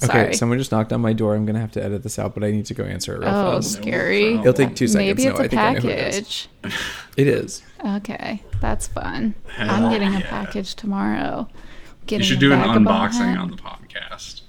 [0.02, 1.34] Okay, someone just knocked on my door.
[1.34, 3.28] I'm gonna have to edit this out, but I need to go answer it real
[3.28, 3.72] oh, fast.
[3.72, 4.34] scary.
[4.36, 4.94] It'll take two seconds.
[5.18, 6.14] Maybe it's I a think I know who it is.
[6.14, 6.48] package.
[7.16, 7.62] It is.
[7.84, 9.34] Okay, that's fun.
[9.48, 11.48] Hell I'm getting a package tomorrow.
[12.10, 13.38] You should do an unboxing hat.
[13.38, 14.42] on the podcast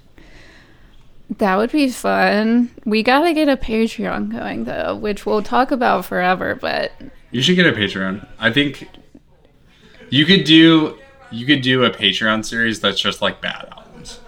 [1.38, 2.72] That would be fun.
[2.86, 6.56] We gotta get a Patreon going though, which we'll talk about forever.
[6.56, 6.92] But
[7.32, 8.28] You should get a Patreon.
[8.40, 8.88] I think
[10.10, 10.98] you could do
[11.32, 14.20] you could do a Patreon series that's just like bad albums.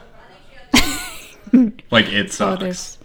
[1.91, 2.61] like it oh, sucks.
[2.61, 2.97] there's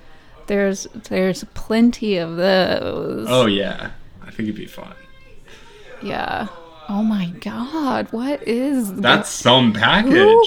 [0.47, 3.27] there's there's plenty of those.
[3.29, 3.93] Oh yeah.
[4.23, 4.95] I think it'd be fun.
[6.03, 6.49] Yeah.
[6.89, 9.03] Oh my god, what is that?
[9.03, 10.13] That's some package.
[10.13, 10.45] Who?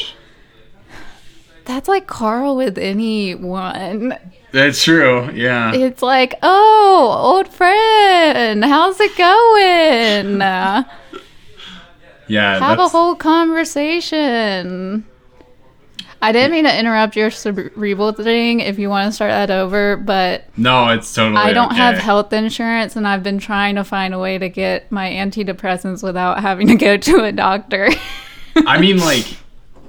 [1.66, 4.18] That's like Carl with anyone.
[4.52, 5.30] That's true.
[5.32, 5.74] Yeah.
[5.76, 10.40] It's like, oh, old friend, how's it going?
[12.28, 12.60] yeah.
[12.60, 15.06] Have a whole conversation.
[16.22, 19.96] I didn't mean to interrupt your cerebral thing if you want to start that over,
[19.96, 21.38] but no, it's totally.
[21.38, 24.92] I don't have health insurance and I've been trying to find a way to get
[24.92, 27.90] my antidepressants without having to go to a doctor.
[28.56, 29.26] I mean, like,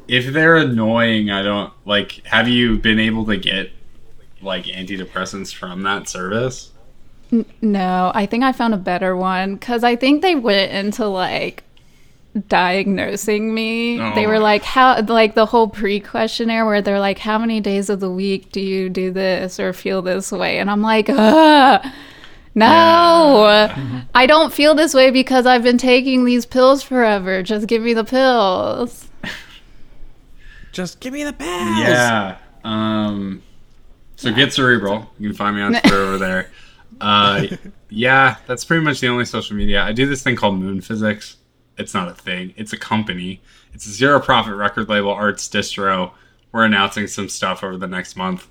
[0.06, 2.24] if they're annoying, I don't like.
[2.26, 3.70] Have you been able to get
[4.40, 6.70] like antidepressants from that service?
[7.62, 11.62] No, I think I found a better one because I think they went into like
[12.48, 14.00] diagnosing me.
[14.00, 14.14] Oh.
[14.14, 17.90] They were like, how, like the whole pre questionnaire where they're like, how many days
[17.90, 20.58] of the week do you do this or feel this way?
[20.58, 21.84] And I'm like, Ugh,
[22.54, 27.42] no, I don't feel this way because I've been taking these pills forever.
[27.42, 29.08] Just give me the pills.
[30.72, 31.78] Just give me the pills.
[31.78, 32.38] Yeah.
[32.64, 33.42] Um.
[34.16, 35.10] So get cerebral.
[35.18, 36.50] You can find me on Twitter over there.
[37.00, 37.46] Uh,
[37.88, 39.82] yeah, that's pretty much the only social media.
[39.82, 41.36] I do this thing called Moon Physics.
[41.80, 42.54] It's not a thing.
[42.56, 43.40] It's a company.
[43.72, 46.12] It's a zero profit record label, arts distro.
[46.52, 48.46] We're announcing some stuff over the next month.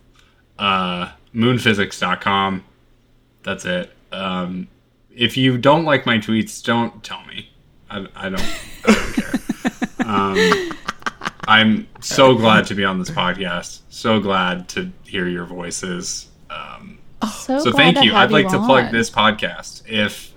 [0.57, 2.63] Uh, moonphysics.com.
[3.43, 3.91] That's it.
[4.11, 4.67] Um,
[5.15, 7.51] if you don't like my tweets, don't tell me.
[7.89, 8.41] I, I don't.
[8.85, 9.33] I don't care.
[10.09, 10.71] Um,
[11.47, 13.81] I'm so glad to be on this podcast.
[13.89, 16.29] So glad to hear your voices.
[16.49, 18.11] Um, So, So glad thank to you.
[18.13, 19.83] have I'd like to plug this podcast.
[19.87, 20.28] If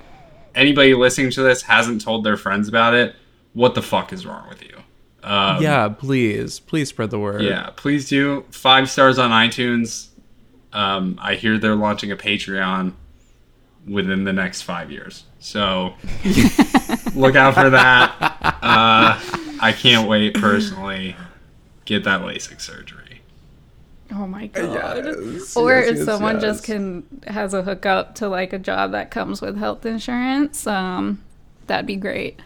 [0.54, 3.14] anybody listening to this hasn't told their friends about it,
[3.52, 4.76] what the fuck is wrong with you?
[5.22, 7.42] Um, yeah, please, please spread the word.
[7.42, 8.44] Yeah, please do.
[8.50, 10.08] Five stars on iTunes.
[10.72, 12.94] Um, I hear they're launching a Patreon
[13.86, 15.24] within the next five years.
[15.38, 15.94] So
[17.14, 18.16] look out for that.
[18.62, 19.20] Uh,
[19.60, 21.16] I can't wait personally.
[21.84, 23.01] Get that LASIK surgery.
[24.14, 25.04] Oh my god.
[25.04, 26.42] Yes, Or yes, if yes, someone yes.
[26.42, 31.22] just can has a hookup to like a job that comes with health insurance, um,
[31.66, 32.40] that'd be great.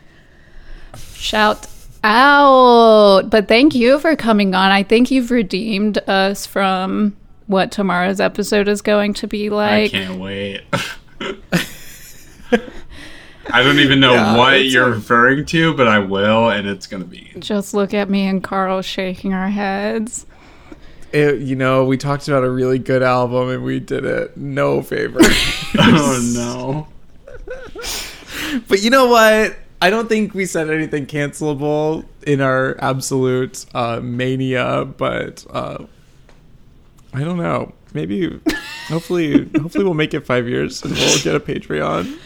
[1.15, 1.67] Shout
[2.05, 3.23] out.
[3.31, 4.71] But thank you for coming on.
[4.71, 7.17] I think you've redeemed us from
[7.49, 9.87] what tomorrow's episode is going to be like.
[9.95, 10.63] I can't wait.
[13.49, 16.87] I don't even know Yeah, what you're a- referring to, but I will, and it's
[16.89, 17.33] gonna be.
[17.39, 20.27] Just look at me and Carl shaking our heads.
[21.17, 24.83] It- you know, we talked about a really good album and we did it no
[24.83, 25.21] favor.
[25.79, 26.89] Oh no!
[28.69, 29.57] But you know what?
[29.83, 35.85] I don't think we said anything cancelable in our absolute uh, mania, but uh,
[37.13, 37.73] I don't know.
[37.93, 38.41] Maybe,
[38.89, 42.19] hopefully, hopefully we'll make it five years and we'll get a Patreon.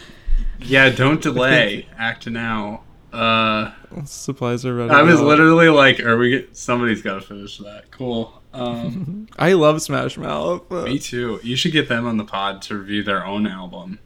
[0.60, 1.86] Yeah, don't delay.
[1.98, 2.82] Act now.
[3.12, 3.72] Uh,
[4.04, 4.90] Supplies are ready.
[4.90, 6.30] I was literally like, "Are we?
[6.30, 8.39] Get, somebody's got to finish that." Cool.
[8.52, 10.70] Um, I love Smash Mouth.
[10.70, 11.40] me too.
[11.42, 13.98] You should get them on the pod to review their own album.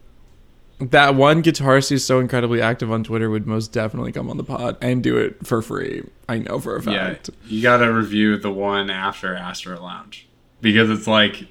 [0.79, 4.43] That one guitarist who's so incredibly active on Twitter would most definitely come on the
[4.43, 6.03] pod and do it for free.
[6.27, 7.29] I know for a fact.
[7.29, 10.27] Yeah, you got to review the one after Astro Lounge
[10.59, 11.47] because it's like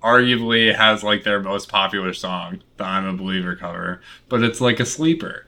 [0.00, 4.78] arguably has like their most popular song, the "I'm a Believer" cover, but it's like
[4.78, 5.46] a sleeper.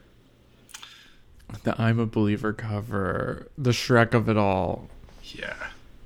[1.63, 4.89] The I'm a Believer cover, the Shrek of it all.
[5.23, 5.55] Yeah,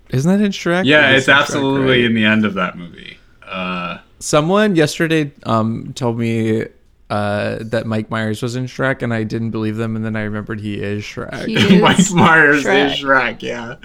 [0.09, 0.85] Isn't that in Shrek?
[0.85, 2.05] yeah, It is it's in Shrek, absolutely right?
[2.05, 3.17] in the end of that movie.
[3.45, 6.65] Uh, Someone yesterday um, told me
[7.09, 9.95] uh, that Mike Myers was in Shrek, and I didn't believe them.
[9.95, 11.45] And then I remembered he is Shrek.
[11.45, 12.91] He is Mike Myers Shrek.
[12.93, 13.41] is Shrek.
[13.41, 13.75] Yeah.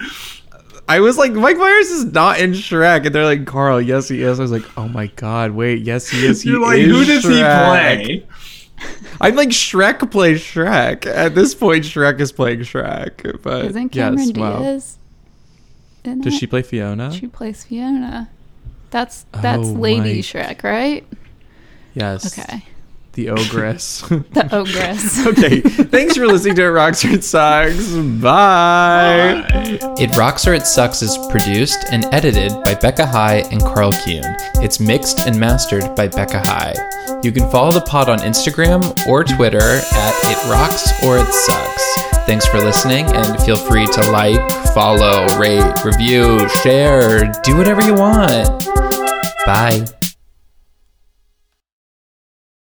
[0.87, 4.21] I was like, Mike Myers is not in Shrek, and they're like, Carl, yes, he
[4.21, 4.39] is.
[4.39, 6.41] I was like, oh my god, wait, yes, he is.
[6.43, 8.27] He You're like, is who does he play?
[9.21, 11.05] I'm like, Shrek plays Shrek.
[11.07, 13.41] At this point, Shrek is playing Shrek.
[13.41, 14.59] But Isn't Cameron yes, wow.
[14.59, 14.97] Diaz?
[14.99, 15.04] in
[16.05, 16.37] Does it?
[16.39, 17.11] she play Fiona?
[17.13, 18.29] She plays Fiona.
[18.91, 21.05] That's that's Oh Lady my- Shrek, right?
[21.93, 22.37] yes.
[22.37, 22.63] Okay.
[23.13, 24.01] The ogress.
[24.09, 25.25] The ogress.
[25.25, 25.61] okay.
[25.61, 27.93] Thanks for listening to It Rocks or It Sucks.
[27.93, 29.45] Bye.
[29.97, 34.23] It Rocks or It Sucks is produced and edited by Becca High and Carl Kuhn.
[34.61, 36.73] It's mixed and mastered by Becca High.
[37.23, 42.04] You can follow the pod on Instagram or Twitter at It Rocks or It Sucks.
[42.25, 44.39] Thanks for listening and feel free to like,
[44.73, 48.65] follow, rate, review, share, do whatever you want.
[49.45, 49.85] Bye.